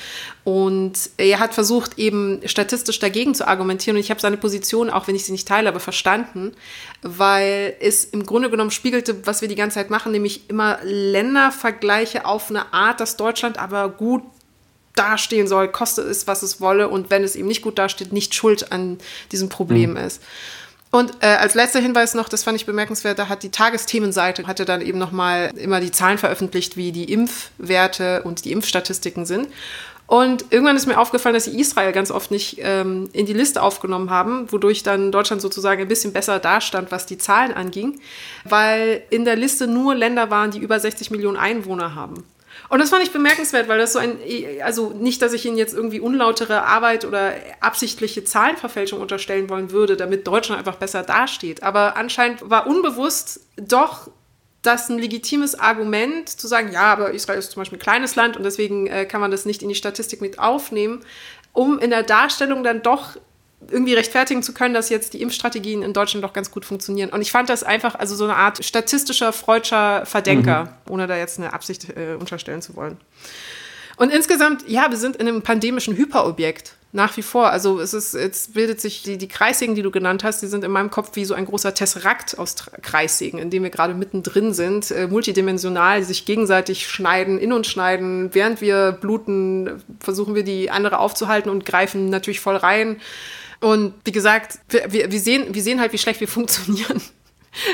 [0.43, 3.98] Und er hat versucht, eben statistisch dagegen zu argumentieren.
[3.98, 6.54] Und ich habe seine Position, auch wenn ich sie nicht teile, aber verstanden,
[7.02, 12.26] weil es im Grunde genommen spiegelte, was wir die ganze Zeit machen, nämlich immer Ländervergleiche
[12.26, 14.24] auf eine Art, dass Deutschland aber gut
[14.96, 16.89] dastehen soll, koste es, was es wolle.
[16.89, 18.98] Und wenn es eben nicht gut dasteht, nicht schuld an
[19.32, 20.22] diesem Problem ist.
[20.96, 24.64] Und äh, als letzter Hinweis noch, das fand ich bemerkenswert, da hat die Tagesthemenseite hatte
[24.64, 29.50] dann eben nochmal immer die Zahlen veröffentlicht, wie die Impfwerte und die Impfstatistiken sind.
[30.08, 33.62] Und irgendwann ist mir aufgefallen, dass sie Israel ganz oft nicht ähm, in die Liste
[33.62, 38.00] aufgenommen haben, wodurch dann Deutschland sozusagen ein bisschen besser dastand, was die Zahlen anging,
[38.46, 42.24] weil in der Liste nur Länder waren, die über 60 Millionen Einwohner haben.
[42.70, 44.18] Und das fand ich bemerkenswert, weil das so ein,
[44.63, 49.97] also nicht, dass ich Ihnen jetzt irgendwie unlautere Arbeit oder absichtliche Zahlenverfälschung unterstellen wollen würde,
[49.97, 51.63] damit Deutschland einfach besser dasteht.
[51.63, 54.09] Aber anscheinend war unbewusst doch
[54.61, 58.36] das ein legitimes Argument, zu sagen, ja, aber Israel ist zum Beispiel ein kleines Land
[58.36, 61.03] und deswegen äh, kann man das nicht in die Statistik mit aufnehmen,
[61.53, 63.16] um in der Darstellung dann doch
[63.70, 67.09] irgendwie rechtfertigen zu können, dass jetzt die Impfstrategien in Deutschland doch ganz gut funktionieren.
[67.09, 71.39] Und ich fand das einfach, also so eine Art statistischer, freudscher Verdenker, ohne da jetzt
[71.39, 72.97] eine Absicht äh, unterstellen zu wollen.
[73.97, 76.76] Und insgesamt, ja, wir sind in einem pandemischen Hyperobjekt.
[76.91, 77.49] Nach wie vor.
[77.49, 80.63] Also es ist, jetzt bildet sich die, die Kreissägen, die du genannt hast, die sind
[80.63, 84.53] in meinem Kopf wie so ein großer Tesserakt aus Kreissägen, in dem wir gerade mittendrin
[84.53, 88.30] sind, äh, multidimensional, die sich gegenseitig schneiden, in uns schneiden.
[88.34, 93.01] Während wir bluten, versuchen wir die andere aufzuhalten und greifen natürlich voll rein.
[93.62, 97.01] Und wie gesagt, wir, wir, sehen, wir sehen halt, wie schlecht wir funktionieren.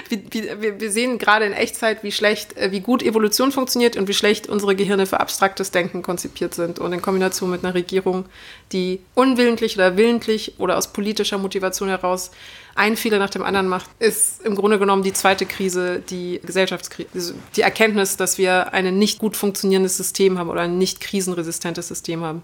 [0.10, 4.14] wir, wir sehen gerade in Echtzeit, wie schlecht, äh, wie gut Evolution funktioniert und wie
[4.14, 6.80] schlecht unsere Gehirne für abstraktes Denken konzipiert sind.
[6.80, 8.26] Und in Kombination mit einer Regierung,
[8.72, 12.32] die unwillentlich oder willentlich oder aus politischer Motivation heraus
[12.76, 17.36] einen Fehler nach dem anderen macht, ist im Grunde genommen die zweite Krise, die Gesellschaftskrise,
[17.56, 22.24] die Erkenntnis, dass wir ein nicht gut funktionierendes System haben oder ein nicht krisenresistentes System
[22.24, 22.44] haben.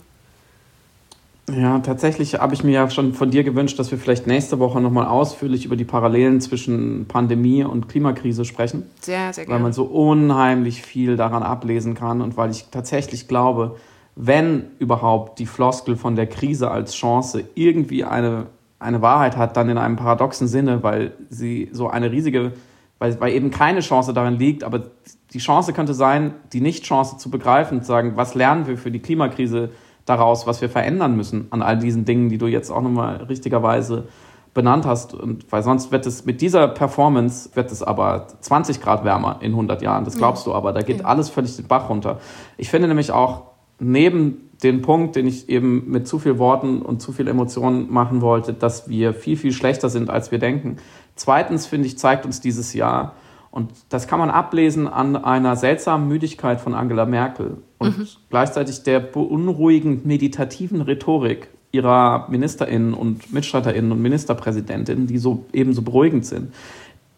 [1.49, 4.81] Ja, tatsächlich habe ich mir ja schon von dir gewünscht, dass wir vielleicht nächste Woche
[4.81, 8.83] nochmal ausführlich über die Parallelen zwischen Pandemie und Klimakrise sprechen.
[8.99, 9.55] Sehr, sehr gerne.
[9.55, 13.77] Weil man so unheimlich viel daran ablesen kann und weil ich tatsächlich glaube,
[14.17, 18.47] wenn überhaupt die Floskel von der Krise als Chance irgendwie eine,
[18.79, 22.53] eine Wahrheit hat, dann in einem paradoxen Sinne, weil sie so eine riesige,
[22.99, 24.83] weil, weil eben keine Chance darin liegt, aber
[25.31, 28.99] die Chance könnte sein, die Nicht-Chance zu begreifen, zu sagen, was lernen wir für die
[28.99, 29.69] Klimakrise
[30.07, 34.07] daraus, was wir verändern müssen an all diesen Dingen, die du jetzt auch nochmal richtigerweise
[34.53, 35.13] benannt hast.
[35.13, 39.51] Und weil sonst wird es mit dieser Performance wird es aber 20 Grad wärmer in
[39.51, 40.05] 100 Jahren.
[40.05, 40.53] Das glaubst ja.
[40.53, 40.73] du aber.
[40.73, 41.05] Da geht ja.
[41.05, 42.19] alles völlig den Bach runter.
[42.57, 43.43] Ich finde nämlich auch
[43.79, 48.21] neben den Punkt, den ich eben mit zu viel Worten und zu viel Emotionen machen
[48.21, 50.77] wollte, dass wir viel, viel schlechter sind, als wir denken.
[51.15, 53.13] Zweitens, finde ich, zeigt uns dieses Jahr,
[53.51, 58.07] und das kann man ablesen an einer seltsamen Müdigkeit von Angela Merkel und mhm.
[58.29, 66.25] gleichzeitig der beunruhigend meditativen Rhetorik ihrer Ministerinnen und Mitstreiterinnen und Ministerpräsidentinnen, die so ebenso beruhigend
[66.25, 66.53] sind.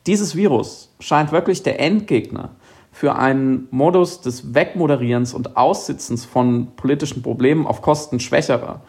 [0.07, 2.49] Dieses Virus scheint wirklich der Endgegner
[2.91, 8.81] für einen Modus des Wegmoderierens und Aussitzens von politischen Problemen auf Kosten Schwächerer.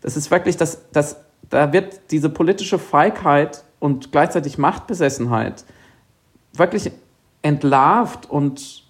[0.00, 1.16] Das ist wirklich, das, das,
[1.50, 5.64] da wird diese politische Feigheit und gleichzeitig Machtbesessenheit
[6.52, 6.90] wirklich
[7.42, 8.84] entlarvt und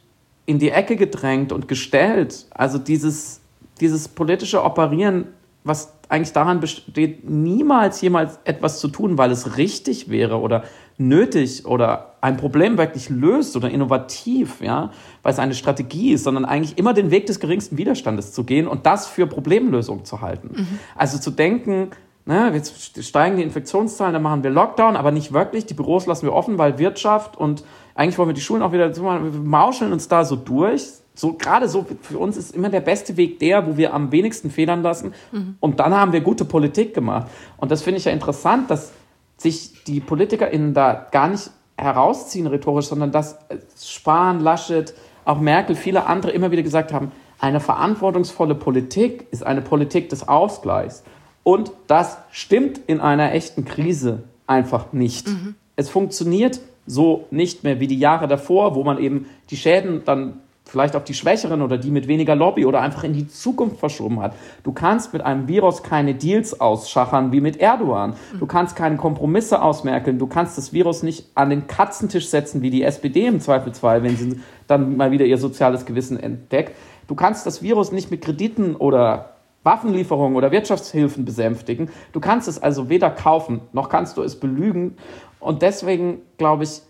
[0.46, 2.46] in die Ecke gedrängt und gestellt.
[2.50, 3.40] Also dieses,
[3.80, 5.26] dieses politische Operieren,
[5.62, 10.64] was eigentlich daran besteht, niemals jemals etwas zu tun, weil es richtig wäre oder
[10.98, 14.90] nötig oder ein Problem wirklich löst oder innovativ, ja,
[15.22, 18.66] weil es eine Strategie ist, sondern eigentlich immer den Weg des geringsten Widerstandes zu gehen
[18.66, 20.50] und das für Problemlösung zu halten.
[20.52, 20.78] Mhm.
[20.96, 21.90] Also zu denken,
[22.24, 25.66] ne, jetzt steigen die Infektionszahlen, dann machen wir Lockdown, aber nicht wirklich.
[25.66, 27.64] Die Büros lassen wir offen, weil Wirtschaft und
[27.94, 29.32] eigentlich wollen wir die Schulen auch wieder zu machen.
[29.32, 30.84] Wir mauscheln uns da so durch.
[31.14, 34.50] So, gerade so, für uns ist immer der beste Weg der, wo wir am wenigsten
[34.50, 35.12] federn lassen.
[35.32, 35.56] Mhm.
[35.60, 37.26] Und dann haben wir gute Politik gemacht.
[37.58, 38.92] Und das finde ich ja interessant, dass
[39.36, 43.38] sich die PolitikerInnen da gar nicht herausziehen rhetorisch, sondern dass
[43.82, 44.94] Spahn, Laschet,
[45.24, 50.28] auch Merkel, viele andere immer wieder gesagt haben, eine verantwortungsvolle Politik ist eine Politik des
[50.28, 51.02] Ausgleichs.
[51.43, 55.28] Und das stimmt in einer echten Krise einfach nicht.
[55.28, 55.55] Mhm.
[55.76, 60.41] Es funktioniert so nicht mehr wie die Jahre davor, wo man eben die Schäden dann
[60.70, 64.20] vielleicht auf die Schwächeren oder die mit weniger Lobby oder einfach in die Zukunft verschoben
[64.20, 64.34] hat.
[64.62, 68.14] Du kannst mit einem Virus keine Deals ausschachern wie mit Erdogan.
[68.38, 70.18] Du kannst keine Kompromisse ausmerkeln.
[70.18, 74.16] Du kannst das Virus nicht an den Katzentisch setzen wie die SPD im Zweifelsfall, wenn
[74.16, 76.76] sie dann mal wieder ihr soziales Gewissen entdeckt.
[77.09, 81.90] Du kannst das Virus nicht mit Krediten oder Waffenlieferungen oder Wirtschaftshilfen besänftigen.
[82.12, 84.96] Du kannst es also weder kaufen, noch kannst du es belügen.
[85.38, 86.82] Und deswegen glaube ich,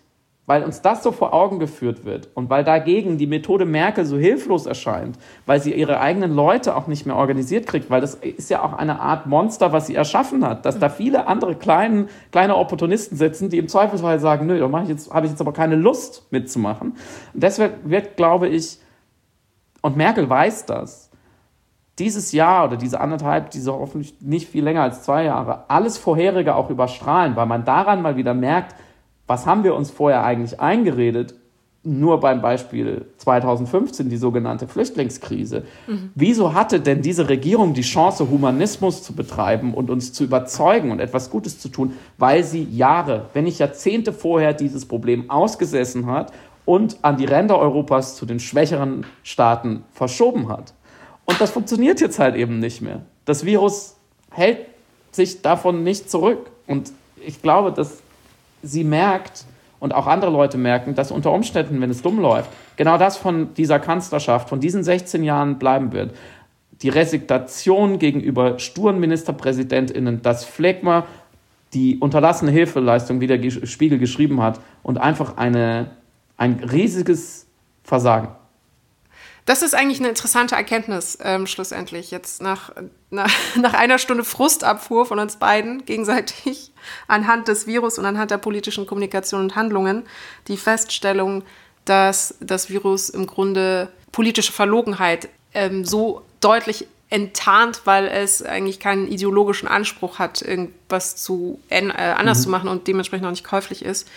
[0.50, 4.18] weil uns das so vor Augen geführt wird und weil dagegen die Methode Merkel so
[4.18, 5.16] hilflos erscheint,
[5.46, 8.72] weil sie ihre eigenen Leute auch nicht mehr organisiert kriegt, weil das ist ja auch
[8.72, 13.48] eine Art Monster, was sie erschaffen hat, dass da viele andere kleinen, kleine Opportunisten sitzen,
[13.48, 16.96] die im Zweifelsfall sagen, nö, da ich jetzt, habe ich jetzt aber keine Lust mitzumachen.
[17.32, 18.80] Und deshalb wird, glaube ich,
[19.82, 21.09] und Merkel weiß das,
[22.00, 26.56] dieses Jahr oder diese anderthalb, diese hoffentlich nicht viel länger als zwei Jahre, alles Vorherige
[26.56, 28.74] auch überstrahlen, weil man daran mal wieder merkt,
[29.26, 31.34] was haben wir uns vorher eigentlich eingeredet?
[31.82, 35.64] Nur beim Beispiel 2015, die sogenannte Flüchtlingskrise.
[35.86, 36.10] Mhm.
[36.14, 41.00] Wieso hatte denn diese Regierung die Chance, Humanismus zu betreiben und uns zu überzeugen und
[41.00, 41.94] etwas Gutes zu tun?
[42.18, 46.32] Weil sie Jahre, wenn nicht Jahrzehnte vorher dieses Problem ausgesessen hat
[46.66, 50.74] und an die Ränder Europas zu den schwächeren Staaten verschoben hat.
[51.30, 53.02] Und das funktioniert jetzt halt eben nicht mehr.
[53.24, 53.96] Das Virus
[54.32, 54.66] hält
[55.12, 56.50] sich davon nicht zurück.
[56.66, 56.90] Und
[57.24, 58.02] ich glaube, dass
[58.64, 59.44] sie merkt
[59.78, 63.54] und auch andere Leute merken, dass unter Umständen, wenn es dumm läuft, genau das von
[63.54, 66.16] dieser Kanzlerschaft, von diesen 16 Jahren bleiben wird.
[66.82, 71.06] Die Resignation gegenüber sturen Ministerpräsidentinnen, das Phlegma,
[71.74, 75.92] die unterlassene Hilfeleistung, wie der Spiegel geschrieben hat, und einfach eine,
[76.36, 77.46] ein riesiges
[77.84, 78.30] Versagen.
[79.44, 82.10] Das ist eigentlich eine interessante Erkenntnis ähm, schlussendlich.
[82.10, 82.72] Jetzt nach,
[83.10, 86.72] nach, nach einer Stunde Frustabfuhr von uns beiden gegenseitig
[87.08, 90.04] anhand des Virus und anhand der politischen Kommunikation und Handlungen
[90.48, 91.42] die Feststellung,
[91.84, 99.08] dass das Virus im Grunde politische Verlogenheit ähm, so deutlich enttarnt, weil es eigentlich keinen
[99.08, 102.42] ideologischen Anspruch hat, irgendwas zu, äh, anders mhm.
[102.42, 104.08] zu machen und dementsprechend auch nicht käuflich ist.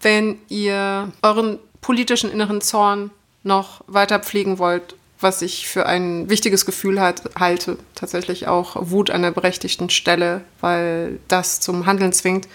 [0.00, 3.10] Wenn ihr euren politischen inneren Zorn
[3.46, 9.10] noch weiter pflegen wollt, was ich für ein wichtiges Gefühl hat, halte, tatsächlich auch Wut
[9.10, 12.48] an der berechtigten Stelle, weil das zum Handeln zwingt.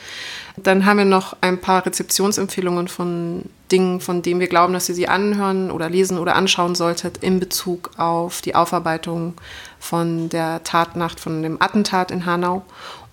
[0.57, 4.95] Dann haben wir noch ein paar Rezeptionsempfehlungen von Dingen, von denen wir glauben, dass ihr
[4.95, 9.33] sie anhören oder lesen oder anschauen solltet in Bezug auf die Aufarbeitung
[9.79, 12.63] von der Tatnacht, von dem Attentat in Hanau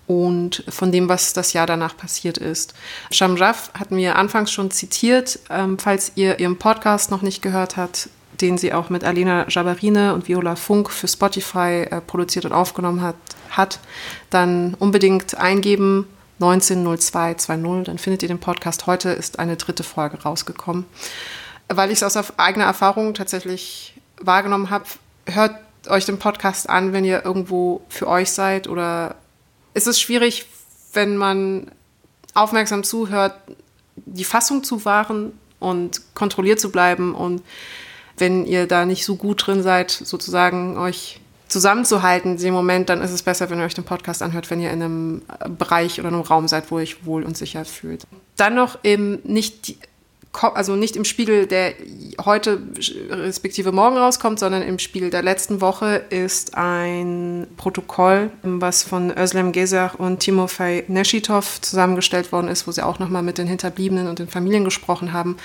[0.08, 2.74] und von dem, was das Jahr danach passiert ist.
[3.12, 8.08] Shamraf hat mir anfangs schon zitiert, ähm, falls ihr ihren Podcast noch nicht gehört habt,
[8.40, 13.02] den sie auch mit Alena Jabarine und Viola Funk für Spotify äh, produziert und aufgenommen
[13.02, 13.16] hat,
[13.50, 13.80] hat,
[14.30, 16.06] dann unbedingt eingeben
[16.40, 18.86] 190220, dann findet ihr den Podcast.
[18.86, 20.86] Heute ist eine dritte Folge rausgekommen.
[21.68, 24.84] Weil ich es aus eigener Erfahrung tatsächlich wahrgenommen habe,
[25.26, 25.54] hört
[25.88, 29.16] euch den Podcast an, wenn ihr irgendwo für euch seid oder
[29.78, 30.46] ist es schwierig,
[30.92, 31.70] wenn man
[32.34, 33.34] aufmerksam zuhört,
[33.96, 37.42] die Fassung zu wahren und kontrolliert zu bleiben und
[38.18, 43.00] wenn ihr da nicht so gut drin seid, sozusagen euch zusammenzuhalten in dem Moment, dann
[43.00, 45.22] ist es besser, wenn ihr euch den Podcast anhört, wenn ihr in einem
[45.56, 48.06] Bereich oder einem Raum seid, wo ihr euch wohl und sicher fühlt.
[48.36, 49.76] Dann noch eben nicht
[50.32, 51.74] also nicht im Spiegel, der
[52.24, 52.60] heute
[53.10, 59.52] respektive morgen rauskommt, sondern im Spiegel der letzten Woche ist ein Protokoll, was von Özlem
[59.52, 64.18] Gezer und Timofey Neshitov zusammengestellt worden ist, wo sie auch nochmal mit den Hinterbliebenen und
[64.18, 65.36] den Familien gesprochen haben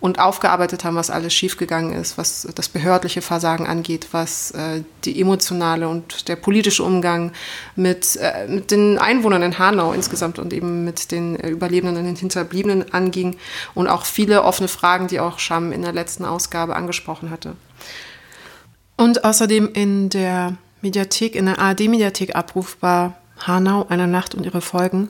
[0.00, 5.20] und aufgearbeitet haben, was alles schiefgegangen ist, was das behördliche Versagen angeht, was äh, die
[5.20, 7.32] emotionale und der politische Umgang
[7.76, 12.04] mit, äh, mit den Einwohnern in Hanau insgesamt und eben mit den äh, Überlebenden und
[12.04, 13.36] den Hinterbliebenen anging
[13.74, 17.54] und auch viele offene Fragen, die auch Scham in der letzten Ausgabe angesprochen hatte.
[18.96, 25.08] Und außerdem in der Mediathek, in der ARD-Mediathek abrufbar Hanau, eine Nacht und ihre Folgen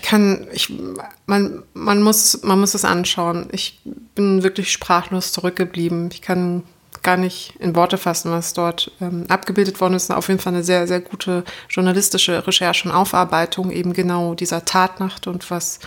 [0.00, 0.72] ich kann, ich,
[1.26, 3.48] man, man, muss, man muss es anschauen.
[3.52, 3.80] Ich
[4.14, 6.08] bin wirklich sprachlos zurückgeblieben.
[6.12, 6.62] Ich kann
[7.02, 10.10] gar nicht in Worte fassen, was dort ähm, abgebildet worden ist.
[10.10, 15.26] Auf jeden Fall eine sehr, sehr gute journalistische Recherche und Aufarbeitung eben genau dieser Tatnacht
[15.26, 15.80] und was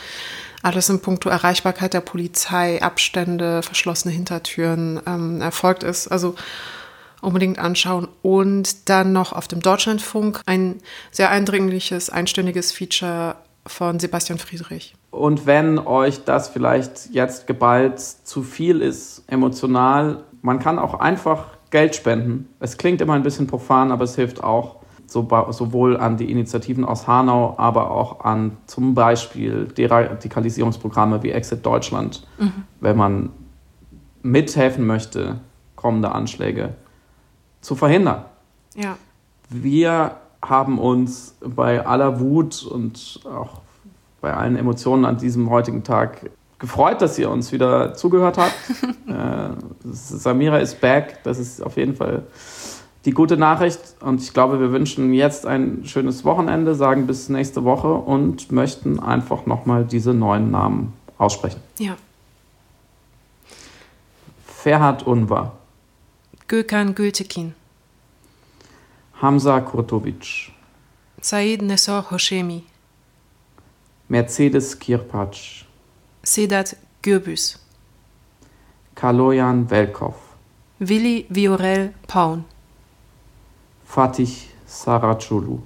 [0.61, 6.07] alles in puncto Erreichbarkeit der Polizei, Abstände, verschlossene Hintertüren ähm, erfolgt ist.
[6.07, 6.36] Also
[7.22, 8.07] unbedingt anschauen.
[8.22, 13.36] Und dann noch auf dem Deutschlandfunk ein sehr eindringliches, einstündiges Feature
[13.66, 14.95] von Sebastian Friedrich.
[15.11, 21.45] Und wenn euch das vielleicht jetzt geballt zu viel ist, emotional, man kann auch einfach
[21.70, 22.49] Geld spenden.
[22.59, 27.07] Es klingt immer ein bisschen profan, aber es hilft auch sowohl an die Initiativen aus
[27.07, 32.64] Hanau, aber auch an zum Beispiel Deradikalisierungsprogramme wie Exit Deutschland, mhm.
[32.80, 33.30] wenn man
[34.24, 35.39] mithelfen möchte,
[35.76, 36.76] kommende Anschläge
[37.61, 38.26] zu verhindern.
[38.76, 38.97] Ja.
[39.49, 43.62] Wir haben uns bei aller Wut und auch
[44.22, 46.30] bei allen Emotionen an diesem heutigen Tag
[46.60, 48.54] gefreut, dass ihr uns wieder zugehört habt.
[49.08, 49.50] äh,
[49.91, 51.20] Samira ist back.
[51.24, 52.24] Das ist auf jeden Fall
[53.06, 53.80] die gute Nachricht.
[54.00, 59.00] Und ich glaube, wir wünschen jetzt ein schönes Wochenende, sagen bis nächste Woche und möchten
[59.00, 61.60] einfach nochmal diese neuen Namen aussprechen.
[61.80, 61.96] Ja.
[64.46, 65.58] Ferhat Unvar.
[66.48, 67.56] Gökhan Gültekin.
[69.24, 70.51] Hamza Kurtovic.
[71.21, 72.63] Said Nesor Hoshemi.
[74.09, 75.63] Mercedes Kirpac.
[76.24, 77.57] Sedat Gürbüz.
[78.95, 80.13] Kaloyan Velkov.
[80.80, 82.43] Willi Viorel Paun.
[83.86, 84.32] Fatih
[84.67, 85.59] Saraculu.